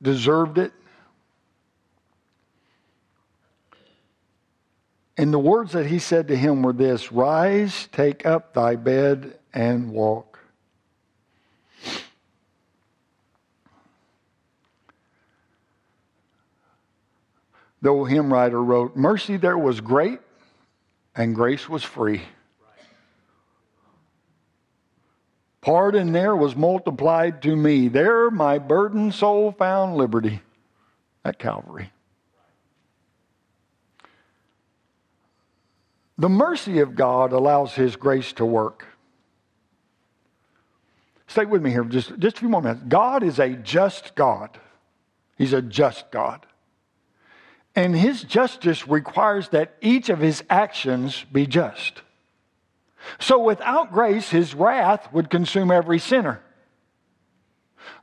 [0.01, 0.71] deserved it.
[5.17, 9.39] And the words that he said to him were this Rise, take up thy bed,
[9.53, 10.39] and walk.
[17.81, 20.19] The hymn writer wrote, Mercy there was great,
[21.15, 22.23] and grace was free.
[25.67, 27.89] Pardon there was multiplied to me.
[27.89, 30.39] There my burdened soul found liberty
[31.25, 31.91] at Calvary.
[36.17, 38.85] The mercy of God allows His grace to work.
[41.27, 42.83] Stay with me here just, just a few more minutes.
[42.87, 44.57] God is a just God.
[45.37, 46.45] He's a just God.
[47.75, 52.03] And His justice requires that each of His actions be just.
[53.19, 56.41] So without grace, His wrath would consume every sinner.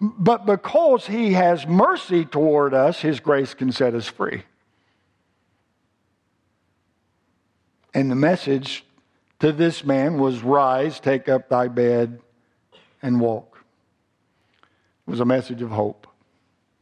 [0.01, 4.43] But because He has mercy toward us, His grace can set us free.
[7.93, 8.85] And the message
[9.39, 12.21] to this man was rise, take up thy bed,
[13.03, 13.65] and walk.
[15.07, 16.07] It was a message of hope.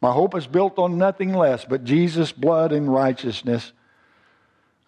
[0.00, 3.72] My hope is built on nothing less but Jesus' blood and righteousness.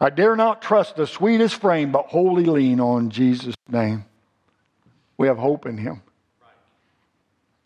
[0.04, 4.04] I dare not trust the sweetest frame, but wholly lean on Jesus' name.
[5.16, 6.02] We have hope in him.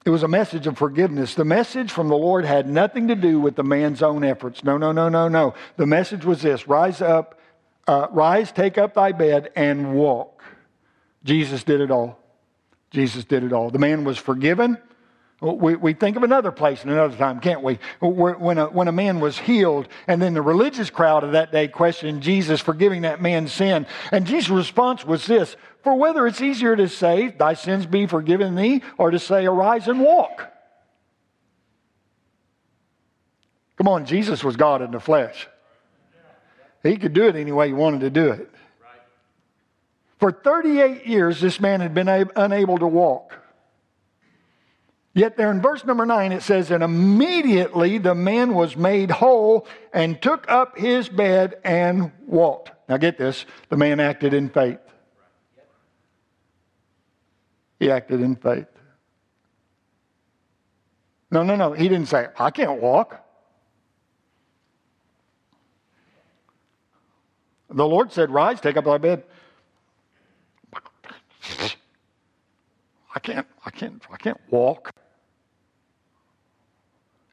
[0.06, 1.34] It was a message of forgiveness.
[1.34, 4.62] The message from the Lord had nothing to do with the man's own efforts.
[4.62, 5.54] No, no, no, no, no.
[5.78, 7.40] The message was this rise up
[7.88, 10.44] uh, rise, take up thy bed, and walk.
[11.24, 12.20] Jesus did it all.
[12.92, 13.70] Jesus did it all.
[13.70, 14.78] The man was forgiven.
[15.40, 17.78] We, we think of another place and another time, can't we?
[18.00, 21.68] When a, when a man was healed, and then the religious crowd of that day
[21.68, 23.86] questioned Jesus for giving that man's sin.
[24.10, 28.56] And Jesus' response was this For whether it's easier to say, Thy sins be forgiven
[28.56, 30.52] thee, or to say, Arise and walk.
[33.76, 35.46] Come on, Jesus was God in the flesh.
[36.82, 38.50] He could do it any way he wanted to do it.
[40.18, 43.38] For 38 years, this man had been unable to walk.
[45.18, 49.66] Yet, there in verse number 9, it says, And immediately the man was made whole
[49.92, 52.70] and took up his bed and walked.
[52.88, 54.78] Now, get this the man acted in faith.
[57.80, 58.68] He acted in faith.
[61.32, 61.72] No, no, no.
[61.72, 63.20] He didn't say, I can't walk.
[67.70, 69.24] The Lord said, Rise, take up thy bed.
[73.16, 74.94] I can't, I can't, I can't walk.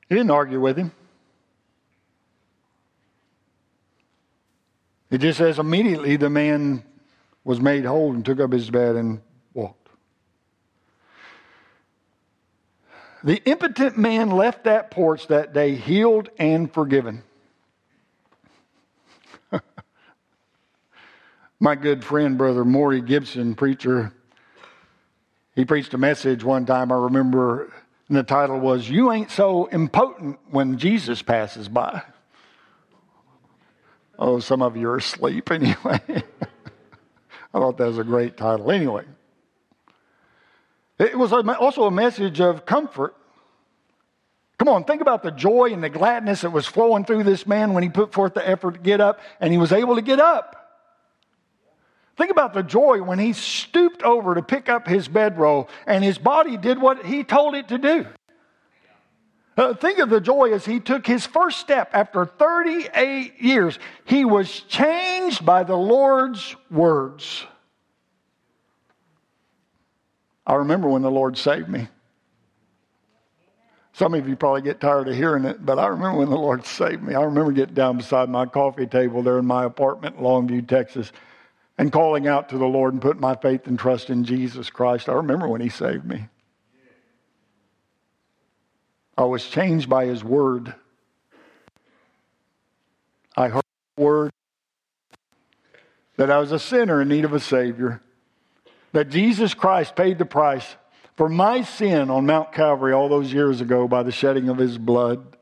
[0.09, 0.91] He didn't argue with him.
[5.09, 6.83] It just says immediately the man
[7.43, 9.21] was made whole and took up his bed and
[9.53, 9.89] walked.
[13.23, 17.23] The impotent man left that porch that day healed and forgiven.
[21.59, 24.11] My good friend, Brother Maury Gibson, preacher,
[25.55, 27.71] he preached a message one time, I remember,
[28.07, 32.03] and the title was, You Ain't So Impotent When Jesus Passes By.
[34.17, 35.99] Oh, some of you are asleep anyway.
[36.05, 38.71] I thought that was a great title.
[38.71, 39.05] Anyway,
[40.99, 43.15] it was also a message of comfort.
[44.57, 47.73] Come on, think about the joy and the gladness that was flowing through this man
[47.73, 50.19] when he put forth the effort to get up, and he was able to get
[50.19, 50.64] up.
[52.17, 56.17] Think about the joy when he stooped over to pick up his bedroll and his
[56.17, 58.05] body did what he told it to do.
[59.57, 63.79] Uh, think of the joy as he took his first step after 38 years.
[64.03, 67.45] He was changed by the Lord's words.
[70.45, 71.87] I remember when the Lord saved me.
[73.93, 76.65] Some of you probably get tired of hearing it, but I remember when the Lord
[76.65, 77.15] saved me.
[77.15, 81.13] I remember getting down beside my coffee table there in my apartment in Longview, Texas
[81.77, 85.09] and calling out to the Lord and putting my faith and trust in Jesus Christ.
[85.09, 86.27] I remember when He saved me.
[89.17, 90.73] I was changed by His word.
[93.37, 93.63] I heard
[93.97, 94.31] the word
[96.17, 98.01] that I was a sinner in need of a Savior,
[98.93, 100.77] that Jesus Christ paid the price
[101.17, 104.77] for my sin on Mount Calvary all those years ago by the shedding of His
[104.77, 105.34] blood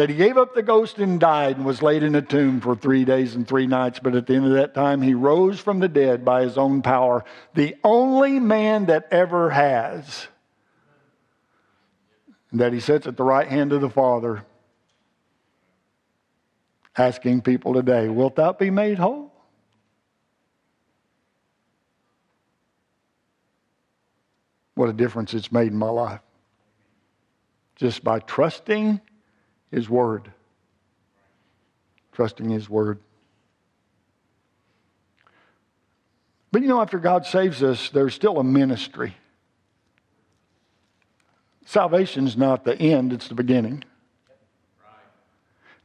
[0.00, 2.74] that he gave up the ghost and died and was laid in a tomb for
[2.74, 4.00] three days and three nights.
[4.02, 6.80] But at the end of that time, he rose from the dead by his own
[6.80, 7.22] power,
[7.52, 10.28] the only man that ever has.
[12.50, 14.46] And that he sits at the right hand of the Father,
[16.96, 19.30] asking people today, Wilt thou be made whole?
[24.76, 26.20] What a difference it's made in my life.
[27.76, 29.02] Just by trusting
[29.70, 30.30] his Word.
[32.12, 32.98] Trusting His Word.
[36.52, 39.16] But you know, after God saves us, there's still a ministry.
[41.64, 43.84] Salvation's not the end, it's the beginning.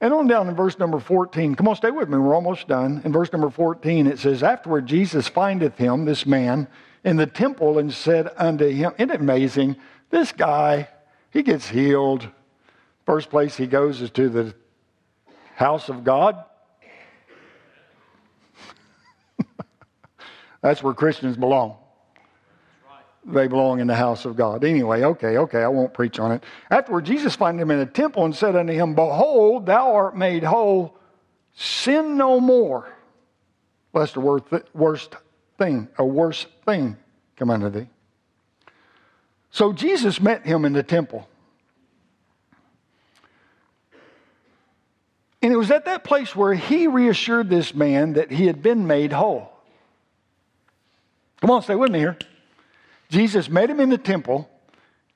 [0.02, 3.02] And on down in verse number 14, come on, stay with me, we're almost done.
[3.06, 6.68] In verse number 14, it says, Afterward, Jesus findeth him, this man,
[7.04, 9.78] in the temple and said unto him, Isn't it amazing?
[10.10, 10.90] This guy,
[11.30, 12.28] he gets healed,
[13.06, 14.56] First place he goes is to the
[15.56, 16.44] house of God.
[20.62, 21.78] That's where Christians belong.
[23.28, 24.64] They belong in the house of God.
[24.64, 26.44] Anyway, okay, okay, I won't preach on it.
[26.70, 30.44] Afterward, Jesus found him in the temple and said unto him, Behold, thou art made
[30.44, 30.96] whole.
[31.56, 32.88] Sin no more,
[33.94, 35.16] lest a worst
[35.58, 36.98] thing, a worse thing
[37.36, 37.88] come unto thee.
[39.50, 41.28] So Jesus met him in the temple.
[45.42, 48.88] And it was at that place where he reassured this man that he had been
[48.88, 49.52] made whole.
[51.42, 52.18] Come on, stay with me here.
[53.10, 54.50] Jesus met him in the temple,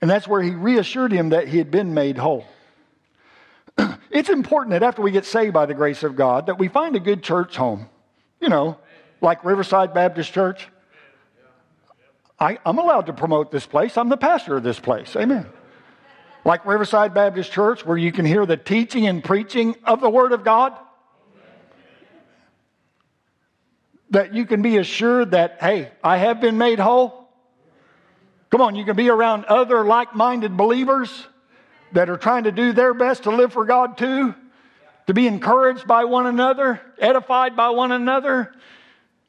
[0.01, 2.45] and that's where he reassured him that he had been made whole.
[4.11, 6.95] it's important that after we get saved by the grace of God, that we find
[6.95, 7.89] a good church home.
[8.39, 8.78] You know,
[9.22, 10.67] like Riverside Baptist Church.
[12.39, 13.97] I, am allowed to promote this place.
[13.97, 15.15] I'm the pastor of this place.
[15.15, 15.47] Amen
[16.49, 20.31] like Riverside Baptist Church, where you can hear the teaching and preaching of the Word
[20.31, 20.73] of God?
[24.09, 27.29] That you can be assured that, hey, I have been made whole?
[28.49, 31.27] Come on, you can be around other like minded believers
[31.91, 34.33] that are trying to do their best to live for God too,
[35.05, 38.51] to be encouraged by one another, edified by one another.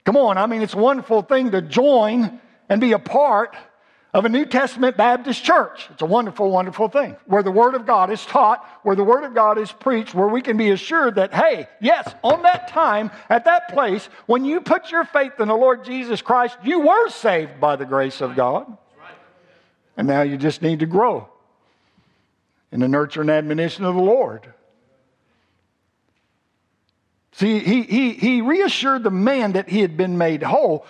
[0.07, 2.41] Come on, I mean, it's a wonderful thing to join
[2.71, 3.55] and be a part
[4.13, 5.89] of a New Testament Baptist church.
[5.91, 9.25] It's a wonderful, wonderful thing where the Word of God is taught, where the Word
[9.25, 13.11] of God is preached, where we can be assured that, hey, yes, on that time,
[13.29, 17.09] at that place, when you put your faith in the Lord Jesus Christ, you were
[17.09, 18.77] saved by the grace of God.
[19.97, 21.29] And now you just need to grow
[22.73, 24.53] in the nurture and admonition of the Lord.
[27.33, 30.85] See, he, he, he reassured the man that he had been made whole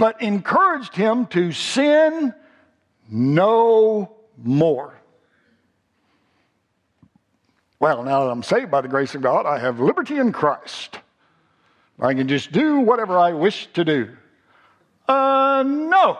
[0.00, 2.34] but encouraged him to sin
[3.10, 4.10] no
[4.42, 4.94] more.
[7.78, 10.98] Well, now that I'm saved by the grace of God, I have liberty in Christ.
[12.00, 14.16] I can just do whatever I wish to do.
[15.06, 16.18] Uh, no.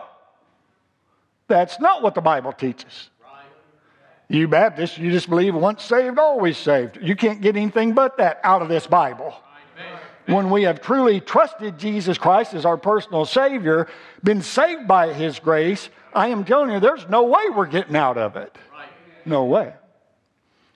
[1.48, 3.08] That's not what the Bible teaches.
[4.28, 6.98] You Baptists, you just believe once saved, always saved.
[7.00, 9.34] You can't get anything but that out of this Bible
[10.26, 13.88] when we have truly trusted Jesus Christ as our personal Savior,
[14.22, 18.18] been saved by His grace, I am telling you, there's no way we're getting out
[18.18, 18.56] of it.
[19.24, 19.72] No way.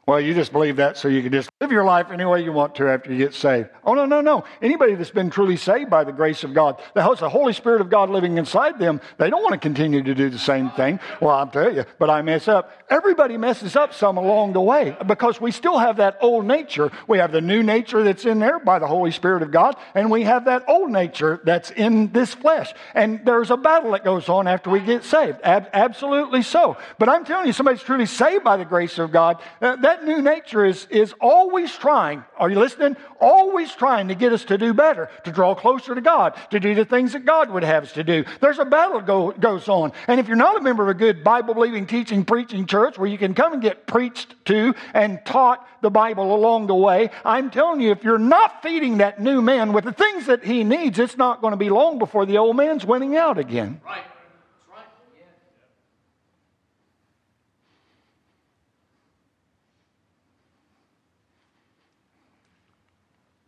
[0.06, 2.52] Well, you just believe that so you can just live your life any way you
[2.52, 3.70] want to after you get saved.
[3.84, 4.44] Oh, no, no, no.
[4.60, 7.80] Anybody that's been truly saved by the grace of God, that has the Holy Spirit
[7.80, 11.00] of God living inside them, they don't want to continue to do the same thing.
[11.20, 12.70] Well, I'll tell you, but I mess up.
[12.90, 16.92] Everybody messes up some along the way because we still have that old nature.
[17.08, 20.10] We have the new nature that's in there by the Holy Spirit of God, and
[20.10, 22.74] we have that old nature that's in this flesh.
[22.94, 25.38] And there's a battle that goes on after we get saved.
[25.42, 26.76] Ab- absolutely so.
[26.98, 30.04] But I'm telling you, somebody's truly saved by the grace of God, uh, that that
[30.04, 32.96] new nature is, is always trying, are you listening?
[33.20, 36.74] Always trying to get us to do better, to draw closer to God, to do
[36.74, 38.24] the things that God would have us to do.
[38.40, 39.92] There's a battle go, goes on.
[40.08, 43.08] And if you're not a member of a good Bible believing, teaching, preaching church where
[43.08, 47.50] you can come and get preached to and taught the Bible along the way, I'm
[47.50, 50.98] telling you, if you're not feeding that new man with the things that he needs,
[50.98, 53.80] it's not going to be long before the old man's winning out again.
[53.84, 54.02] Right.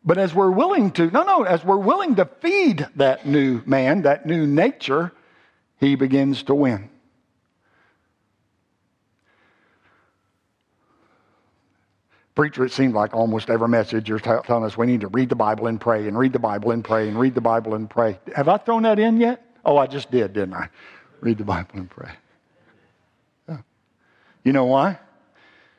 [0.07, 4.03] But as we're willing to, no, no, as we're willing to feed that new man,
[4.03, 5.13] that new nature,
[5.81, 6.89] he begins to win.
[12.37, 15.29] Preacher, it seemed like almost every message you're t- telling us we need to read
[15.29, 17.91] the Bible and pray and read the Bible and pray and read the Bible and
[17.91, 18.21] pray.
[18.35, 19.43] Have I thrown that in yet?
[19.65, 20.69] Oh, I just did, didn't I?
[21.21, 22.13] Read the Bible and pray.
[23.49, 23.59] Yeah.
[24.45, 24.99] You know why?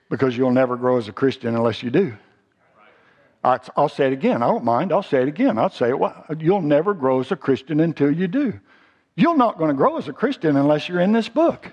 [0.10, 2.16] because you'll never grow as a Christian unless you do.
[3.44, 4.44] I'll say it again.
[4.44, 4.92] I don't mind.
[4.92, 5.58] I'll say it again.
[5.58, 6.00] I'll say it.
[6.00, 8.60] Well, you'll never grow as a Christian until you do.
[9.16, 11.72] You're not going to grow as a Christian unless you're in this book.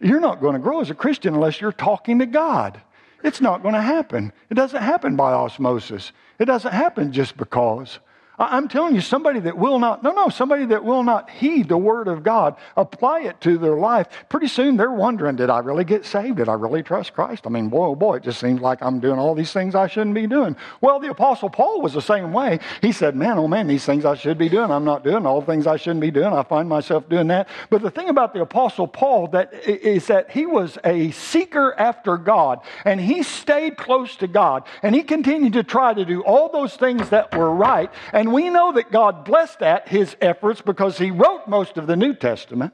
[0.00, 2.80] You're not going to grow as a Christian unless you're talking to God.
[3.22, 4.32] It's not going to happen.
[4.50, 6.12] It doesn't happen by osmosis.
[6.38, 8.00] It doesn't happen just because.
[8.38, 11.78] I'm telling you, somebody that will not, no, no, somebody that will not heed the
[11.78, 15.84] word of God, apply it to their life, pretty soon they're wondering, did I really
[15.84, 16.38] get saved?
[16.38, 17.46] Did I really trust Christ?
[17.46, 19.86] I mean, boy, oh boy, it just seems like I'm doing all these things I
[19.86, 20.56] shouldn't be doing.
[20.80, 22.58] Well, the Apostle Paul was the same way.
[22.82, 25.26] He said, man, oh man, these things I should be doing, I'm not doing.
[25.26, 27.48] All the things I shouldn't be doing, I find myself doing that.
[27.70, 32.16] But the thing about the Apostle Paul that is that he was a seeker after
[32.16, 36.48] God, and he stayed close to God, and he continued to try to do all
[36.48, 37.92] those things that were right.
[38.12, 41.86] And and we know that God blessed that, his efforts, because he wrote most of
[41.86, 42.72] the New Testament.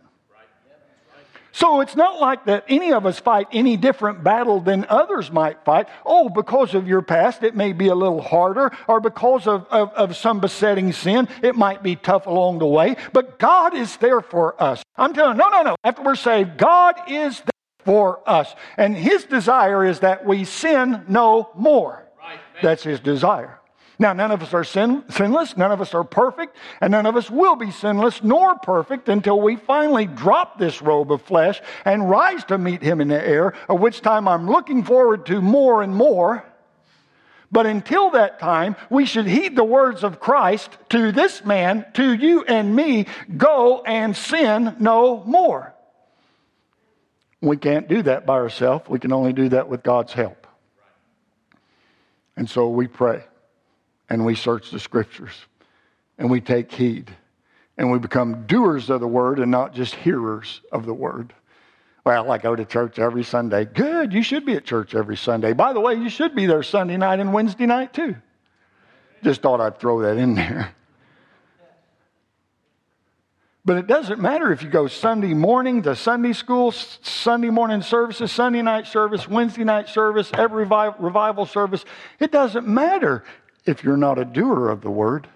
[1.51, 5.65] So it's not like that any of us fight any different battle than others might
[5.65, 5.89] fight.
[6.07, 9.93] Oh, because of your past, it may be a little harder, or because of, of,
[9.95, 12.95] of, some besetting sin, it might be tough along the way.
[13.13, 14.85] But God is there for us.
[14.97, 15.77] I'm telling you, no, no, no.
[15.83, 17.51] After we're saved, God is there
[17.85, 18.55] for us.
[18.77, 22.07] And His desire is that we sin no more.
[22.21, 23.60] Right, That's His desire.
[24.01, 27.17] Now, none of us are sin, sinless, none of us are perfect, and none of
[27.17, 32.09] us will be sinless nor perfect until we finally drop this robe of flesh and
[32.09, 35.83] rise to meet Him in the air, at which time I'm looking forward to more
[35.83, 36.43] and more.
[37.53, 42.15] But until that time, we should heed the words of Christ to this man, to
[42.15, 43.05] you and me
[43.37, 45.75] go and sin no more.
[47.43, 48.89] We can't do that by ourselves.
[48.89, 50.47] We can only do that with God's help.
[52.35, 53.25] And so we pray
[54.11, 55.33] and we search the scriptures
[56.19, 57.11] and we take heed
[57.79, 61.33] and we become doers of the word and not just hearers of the word.
[62.05, 63.65] Well, I go to church every Sunday.
[63.65, 65.53] Good, you should be at church every Sunday.
[65.53, 68.17] By the way, you should be there Sunday night and Wednesday night too.
[69.23, 70.75] Just thought I'd throw that in there.
[73.63, 78.33] But it doesn't matter if you go Sunday morning to Sunday school, Sunday morning services,
[78.33, 81.85] Sunday night service, Wednesday night service, every revival service.
[82.19, 83.23] It doesn't matter
[83.67, 85.29] if you're not a doer of the word.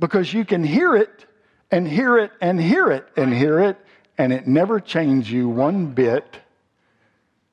[0.00, 1.24] Because you can hear it
[1.70, 3.78] and hear it and hear it and hear it,
[4.18, 6.38] and it never changes you one bit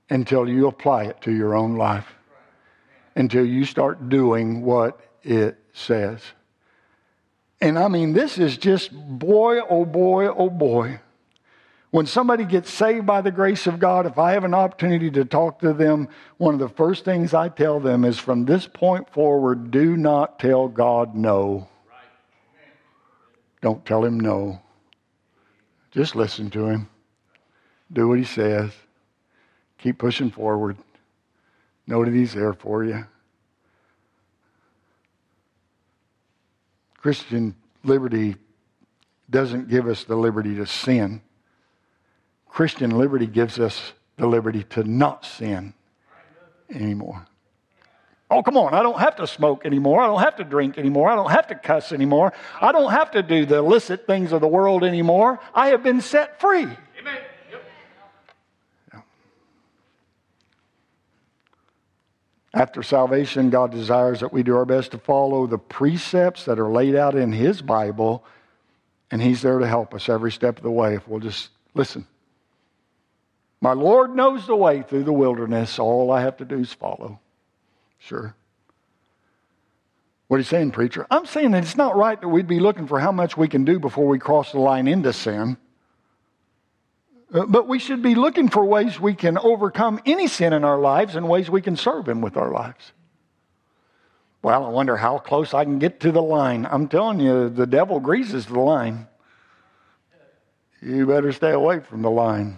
[0.09, 2.13] until you apply it to your own life,
[3.15, 6.21] until you start doing what it says.
[7.61, 10.99] And I mean, this is just boy, oh boy, oh boy.
[11.91, 15.25] When somebody gets saved by the grace of God, if I have an opportunity to
[15.25, 19.09] talk to them, one of the first things I tell them is from this point
[19.09, 21.67] forward, do not tell God no.
[23.61, 24.61] Don't tell him no.
[25.91, 26.89] Just listen to him.
[27.91, 28.71] Do what he says.
[29.77, 30.77] Keep pushing forward.
[31.85, 33.05] Know that he's there for you.
[36.97, 38.35] Christian liberty
[39.29, 41.21] doesn't give us the liberty to sin.
[42.51, 45.73] Christian liberty gives us the liberty to not sin
[46.69, 47.25] anymore.
[48.29, 48.73] Oh, come on.
[48.73, 50.01] I don't have to smoke anymore.
[50.01, 51.09] I don't have to drink anymore.
[51.09, 52.33] I don't have to cuss anymore.
[52.61, 55.39] I don't have to do the illicit things of the world anymore.
[55.55, 56.63] I have been set free.
[56.63, 57.21] Amen.
[58.93, 59.03] Yep.
[62.53, 66.69] After salvation, God desires that we do our best to follow the precepts that are
[66.69, 68.25] laid out in His Bible,
[69.09, 72.07] and He's there to help us every step of the way if we'll just listen.
[73.61, 75.77] My Lord knows the way through the wilderness.
[75.77, 77.19] All I have to do is follow.
[77.99, 78.35] Sure.
[80.27, 81.05] What are you saying, preacher?
[81.11, 83.65] I'm saying that it's not right that we'd be looking for how much we can
[83.65, 85.57] do before we cross the line into sin.
[87.31, 90.79] Uh, but we should be looking for ways we can overcome any sin in our
[90.79, 92.93] lives and ways we can serve Him with our lives.
[94.41, 96.65] Well, I wonder how close I can get to the line.
[96.69, 99.07] I'm telling you, the devil greases the line.
[100.81, 102.57] You better stay away from the line.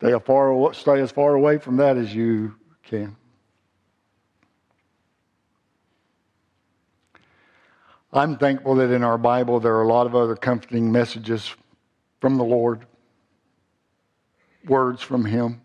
[0.00, 3.16] Stay, far, stay as far away from that as you can.
[8.10, 11.54] I'm thankful that in our Bible there are a lot of other comforting messages
[12.18, 12.86] from the Lord,
[14.66, 15.60] words from Him.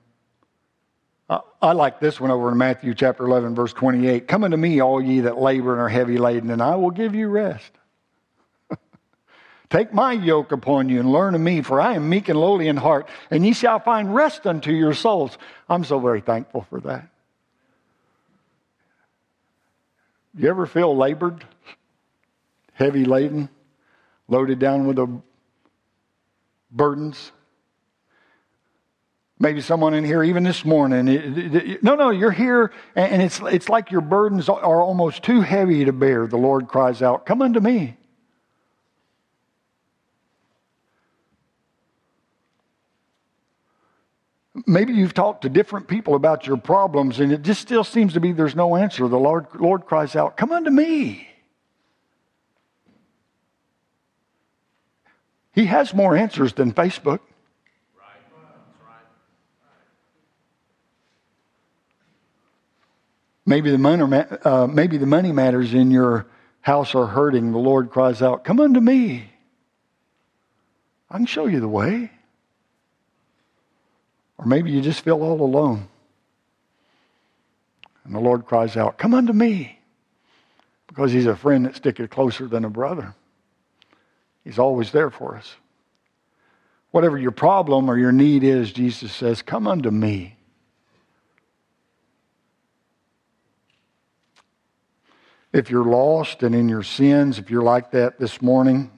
[1.30, 4.28] I like this one over in Matthew chapter 11, verse 28.
[4.28, 7.16] Come unto me, all ye that labor and are heavy laden, and I will give
[7.16, 7.72] you rest.
[9.70, 12.68] Take my yoke upon you and learn of me, for I am meek and lowly
[12.68, 15.38] in heart, and ye shall find rest unto your souls.
[15.68, 17.08] I'm so very thankful for that.
[20.38, 21.46] You ever feel labored,
[22.74, 23.50] heavy laden,
[24.28, 25.08] loaded down with the
[26.70, 27.32] burdens?
[29.40, 31.78] Maybe someone in here, even this morning.
[31.82, 35.92] No, no, you're here, and it's, it's like your burdens are almost too heavy to
[35.92, 36.28] bear.
[36.28, 37.98] The Lord cries out, Come unto me.
[44.68, 48.20] Maybe you've talked to different people about your problems, and it just still seems to
[48.20, 49.08] be there's no answer.
[49.08, 51.28] The Lord, Lord cries out, Come unto me.
[55.54, 57.20] He has more answers than Facebook.
[63.46, 66.26] Maybe the, money, uh, maybe the money matters in your
[66.62, 67.52] house are hurting.
[67.52, 69.30] The Lord cries out, Come unto me.
[71.12, 72.10] I can show you the way.
[74.38, 75.88] Or maybe you just feel all alone.
[78.04, 79.80] And the Lord cries out, Come unto me.
[80.88, 83.16] Because He's a friend that sticketh closer than a brother.
[84.44, 85.56] He's always there for us.
[86.92, 90.38] Whatever your problem or your need is, Jesus says, Come unto me.
[95.52, 98.92] If you're lost and in your sins, if you're like that this morning,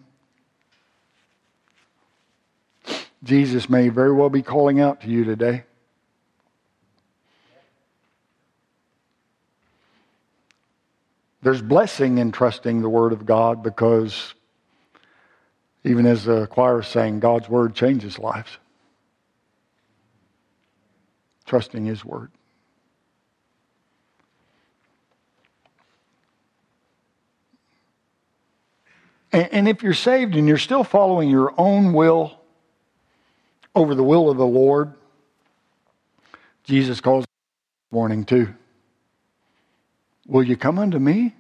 [3.28, 5.64] Jesus may very well be calling out to you today.
[11.42, 14.34] There's blessing in trusting the Word of God because,
[15.84, 18.58] even as the choir is saying, God's Word changes lives.
[21.46, 22.32] Trusting His Word.
[29.34, 32.37] And, if you're saved and you're still following your own will
[33.78, 34.94] over the will of the Lord,
[36.64, 37.26] Jesus calls
[37.92, 38.54] warning too.
[40.26, 41.36] Will you come unto me?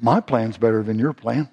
[0.00, 1.48] My plan's better than your plan.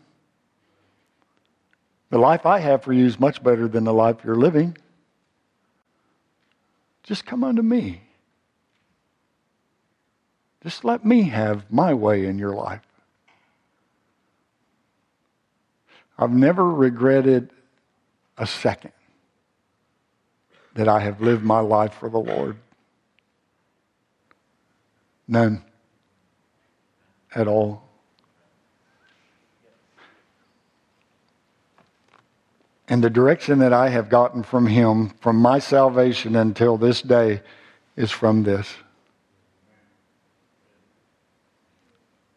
[2.12, 4.78] The life I have for you is much better than the life you're living.
[7.04, 8.04] Just come unto me.
[10.64, 12.82] Just let me have my way in your life.
[16.18, 17.50] I've never regretted
[18.38, 18.92] a second
[20.76, 22.58] that I have lived my life for the Lord.
[25.28, 25.64] None
[27.36, 27.84] at all.
[32.88, 37.42] And the direction that I have gotten from Him, from my salvation until this day,
[37.96, 38.74] is from this.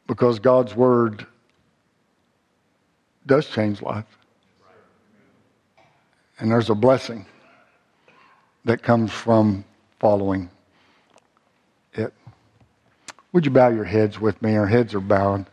[0.06, 1.26] Because God's Word
[3.24, 4.18] does change life.
[6.38, 7.24] And there's a blessing
[8.64, 9.64] that comes from
[9.98, 10.50] following
[11.94, 12.12] it.
[13.32, 14.56] Would you bow your heads with me?
[14.56, 15.46] Our heads are bowed.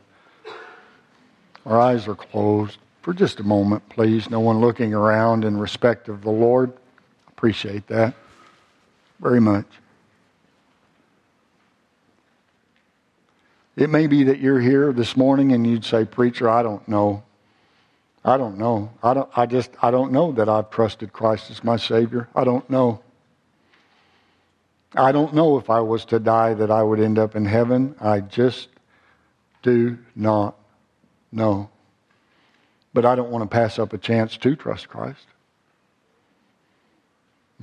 [1.65, 2.77] Our eyes are closed.
[3.01, 4.29] For just a moment, please.
[4.29, 6.73] No one looking around in respect of the Lord.
[7.27, 8.13] Appreciate that
[9.19, 9.65] very much.
[13.75, 17.23] It may be that you're here this morning and you'd say, Preacher, I don't know.
[18.23, 18.91] I don't know.
[19.01, 22.27] I don't I just I don't know that I've trusted Christ as my savior.
[22.35, 23.01] I don't know.
[24.95, 27.95] I don't know if I was to die that I would end up in heaven.
[28.01, 28.69] I just
[29.61, 30.55] do not
[31.31, 31.69] know.
[32.93, 35.25] But I don't want to pass up a chance to trust Christ.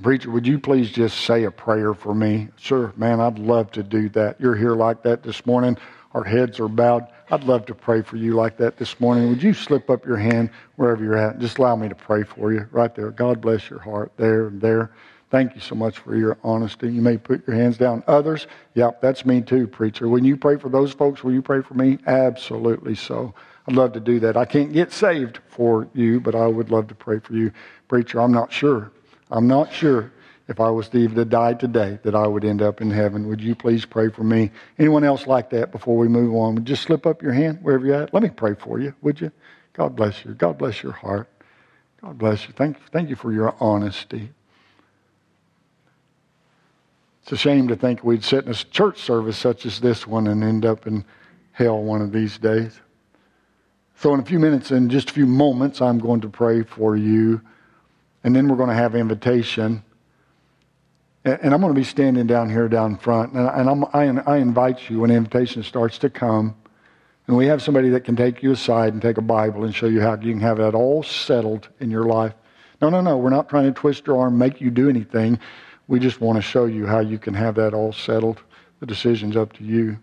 [0.01, 2.49] Preacher, would you please just say a prayer for me?
[2.55, 4.39] Sure, man, I'd love to do that.
[4.39, 5.77] You're here like that this morning.
[6.13, 7.07] Our heads are bowed.
[7.29, 9.27] I'd love to pray for you like that this morning.
[9.29, 11.39] Would you slip up your hand wherever you're at?
[11.39, 13.11] Just allow me to pray for you right there.
[13.11, 14.91] God bless your heart there and there.
[15.29, 16.89] Thank you so much for your honesty.
[16.89, 18.01] You may put your hands down.
[18.07, 20.07] Others, yep, that's me too, preacher.
[20.07, 21.97] When you pray for those folks, will you pray for me?
[22.07, 23.33] Absolutely so.
[23.67, 24.37] I'd love to do that.
[24.37, 27.51] I can't get saved for you, but I would love to pray for you.
[27.89, 28.89] Preacher, I'm not sure.
[29.29, 30.13] I'm not sure
[30.47, 33.27] if I was to even to die today, that I would end up in heaven.
[33.27, 34.51] Would you please pray for me?
[34.79, 36.55] Anyone else like that before we move on?
[36.55, 38.13] Would Just slip up your hand wherever you're at.
[38.13, 39.31] Let me pray for you, would you?
[39.73, 40.33] God bless you.
[40.33, 41.29] God bless your heart.
[42.01, 42.53] God bless you.
[42.53, 44.29] Thank, thank you for your honesty.
[47.23, 50.27] It's a shame to think we'd sit in a church service such as this one
[50.27, 51.03] and end up in
[51.51, 52.79] hell one of these days.
[53.97, 56.95] So, in a few minutes, in just a few moments, I'm going to pray for
[56.95, 57.41] you.
[58.23, 59.83] And then we're going to have invitation.
[61.27, 63.33] And I'm going to be standing down here down front.
[63.33, 66.55] And I, I invite you when the invitation starts to come.
[67.27, 69.87] And we have somebody that can take you aside and take a Bible and show
[69.87, 72.33] you how you can have that all settled in your life.
[72.81, 73.17] No, no, no.
[73.17, 75.39] We're not trying to twist your arm, make you do anything.
[75.89, 78.41] We just want to show you how you can have that all settled.
[78.79, 79.97] The decision's up to you.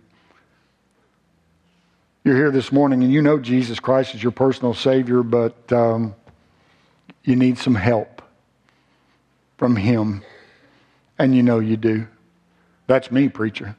[2.25, 6.14] You're here this morning and you know Jesus Christ is your personal Savior, but um,
[7.22, 8.22] you need some help
[9.57, 10.22] from Him.
[11.19, 12.07] And you know you do.
[12.87, 13.77] That's me, preacher.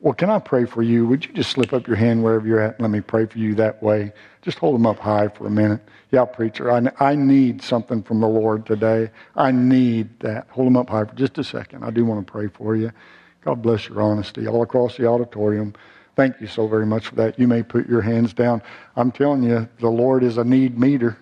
[0.00, 1.06] Well, can I pray for you?
[1.06, 2.80] Would you just slip up your hand wherever you're at?
[2.80, 4.12] Let me pray for you that way.
[4.42, 5.80] Just hold them up high for a minute.
[6.12, 9.10] Yeah, preacher, I, I need something from the Lord today.
[9.34, 10.46] I need that.
[10.50, 11.84] Hold them up high for just a second.
[11.84, 12.92] I do want to pray for you.
[13.44, 15.74] God bless your honesty all across the auditorium.
[16.16, 17.38] Thank you so very much for that.
[17.38, 18.62] You may put your hands down.
[18.96, 21.16] I'm telling you, the Lord is a need meter.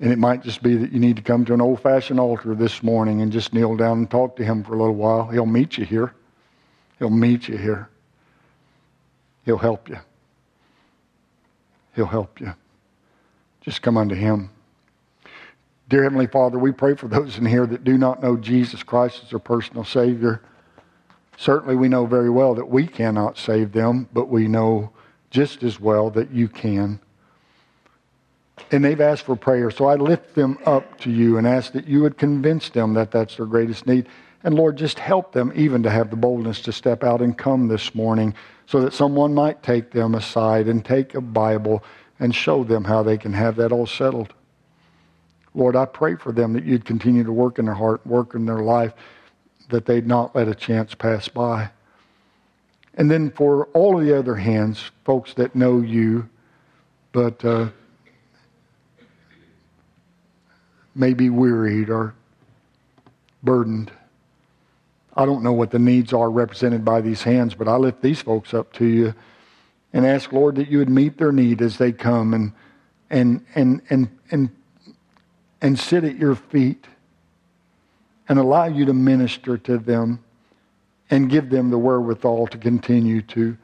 [0.00, 2.54] And it might just be that you need to come to an old fashioned altar
[2.54, 5.28] this morning and just kneel down and talk to Him for a little while.
[5.28, 6.14] He'll meet you here.
[6.98, 7.90] He'll meet you here.
[9.44, 9.98] He'll help you.
[11.94, 12.54] He'll help you.
[13.60, 14.50] Just come unto Him.
[15.88, 19.20] Dear Heavenly Father, we pray for those in here that do not know Jesus Christ
[19.24, 20.40] as their personal Savior.
[21.36, 24.92] Certainly, we know very well that we cannot save them, but we know
[25.30, 27.00] just as well that you can.
[28.72, 31.88] And they've asked for prayer, so I lift them up to you and ask that
[31.88, 34.08] you would convince them that that's their greatest need.
[34.44, 37.68] And Lord, just help them even to have the boldness to step out and come
[37.68, 38.34] this morning
[38.66, 41.82] so that someone might take them aside and take a Bible
[42.20, 44.32] and show them how they can have that all settled.
[45.54, 48.46] Lord, I pray for them that you'd continue to work in their heart, work in
[48.46, 48.92] their life,
[49.70, 51.70] that they'd not let a chance pass by.
[52.94, 56.28] And then for all of the other hands, folks that know you,
[57.12, 57.70] but uh,
[61.00, 62.14] may be wearied or
[63.42, 63.90] burdened.
[65.16, 68.20] I don't know what the needs are represented by these hands, but I lift these
[68.20, 69.14] folks up to you
[69.92, 72.52] and ask, Lord, that you would meet their need as they come and
[73.10, 74.50] and and and and
[75.60, 76.86] and sit at your feet
[78.28, 80.22] and allow you to minister to them
[81.10, 83.56] and give them the wherewithal to continue to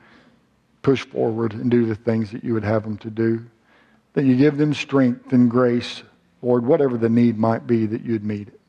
[0.82, 3.44] push forward and do the things that you would have them to do.
[4.14, 6.02] That you give them strength and grace,
[6.42, 8.60] Lord, whatever the need might be, that you'd meet it.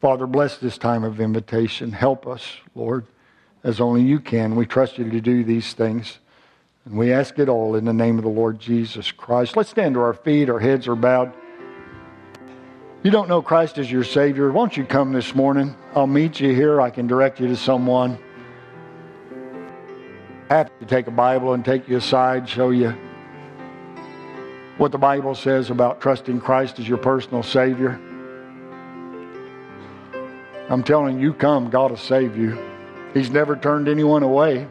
[0.00, 1.92] Father, bless this time of invitation.
[1.92, 3.06] Help us, Lord,
[3.64, 4.54] as only you can.
[4.54, 6.18] We trust you to do these things.
[6.84, 9.56] And we ask it all in the name of the Lord Jesus Christ.
[9.56, 10.48] Let's stand to our feet.
[10.48, 11.32] Our heads are bowed.
[13.02, 14.52] You don't know Christ as your Savior.
[14.52, 15.74] Won't you come this morning?
[15.94, 16.80] I'll meet you here.
[16.80, 18.18] I can direct you to someone.
[20.48, 22.96] Happy to take a Bible and take you aside, show you
[24.78, 27.98] what the Bible says about trusting Christ as your personal Savior.
[30.68, 32.58] I'm telling you, come, God will save you.
[33.14, 34.68] He's never turned anyone away.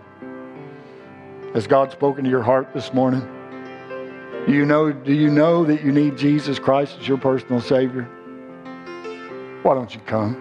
[1.53, 3.21] Has God spoken to your heart this morning?
[4.45, 8.03] Do you know, do you know that you need Jesus Christ as your personal Savior?
[9.63, 10.35] Why don't you come?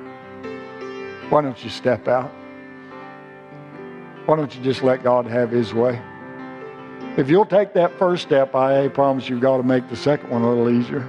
[1.30, 2.30] Why don't you step out?
[4.26, 6.02] Why don't you just let God have His way?
[7.16, 10.42] If you'll take that first step, I promise you've got to make the second one
[10.42, 11.08] a little easier.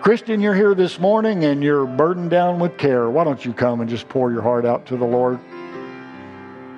[0.00, 3.10] Christian, you're here this morning and you're burdened down with care.
[3.10, 5.38] Why don't you come and just pour your heart out to the Lord?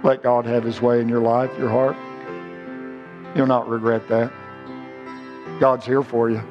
[0.02, 1.96] Let God have His way in your life, your heart.
[3.36, 4.32] You'll not regret that.
[5.60, 6.42] God's here for you,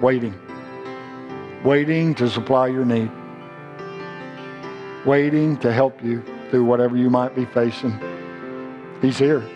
[0.00, 0.34] waiting,
[1.62, 3.10] waiting to supply your need,
[5.06, 6.20] waiting to help you
[6.50, 7.96] through whatever you might be facing.
[9.00, 9.48] He's here.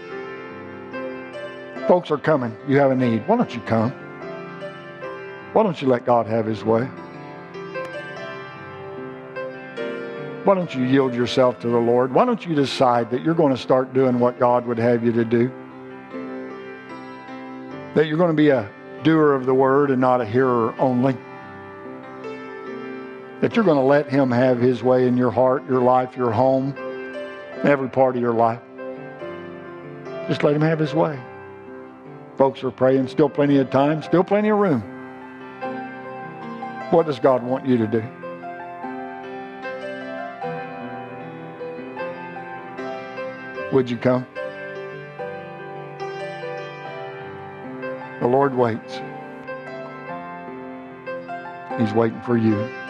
[1.89, 2.57] Folks are coming.
[2.67, 3.27] You have a need.
[3.29, 3.93] Why don't you come?
[5.53, 6.89] Why don't you let God have His way?
[10.43, 12.13] Why don't you yield yourself to the Lord?
[12.13, 15.13] Why don't you decide that you're going to start doing what God would have you
[15.13, 15.49] to do?
[17.95, 18.69] That you're going to be a
[19.03, 21.17] doer of the word and not a hearer only.
[23.41, 26.33] That you're going to let Him have His way in your heart, your life, your
[26.33, 26.75] home,
[27.63, 28.61] every part of your life.
[30.27, 31.21] Just let Him have His way.
[32.37, 34.83] Folks are praying, still plenty of time, still plenty of room.
[36.91, 38.03] What does God want you to do?
[43.73, 44.27] Would you come?
[48.21, 49.01] The Lord waits.
[51.79, 52.86] He's waiting for you.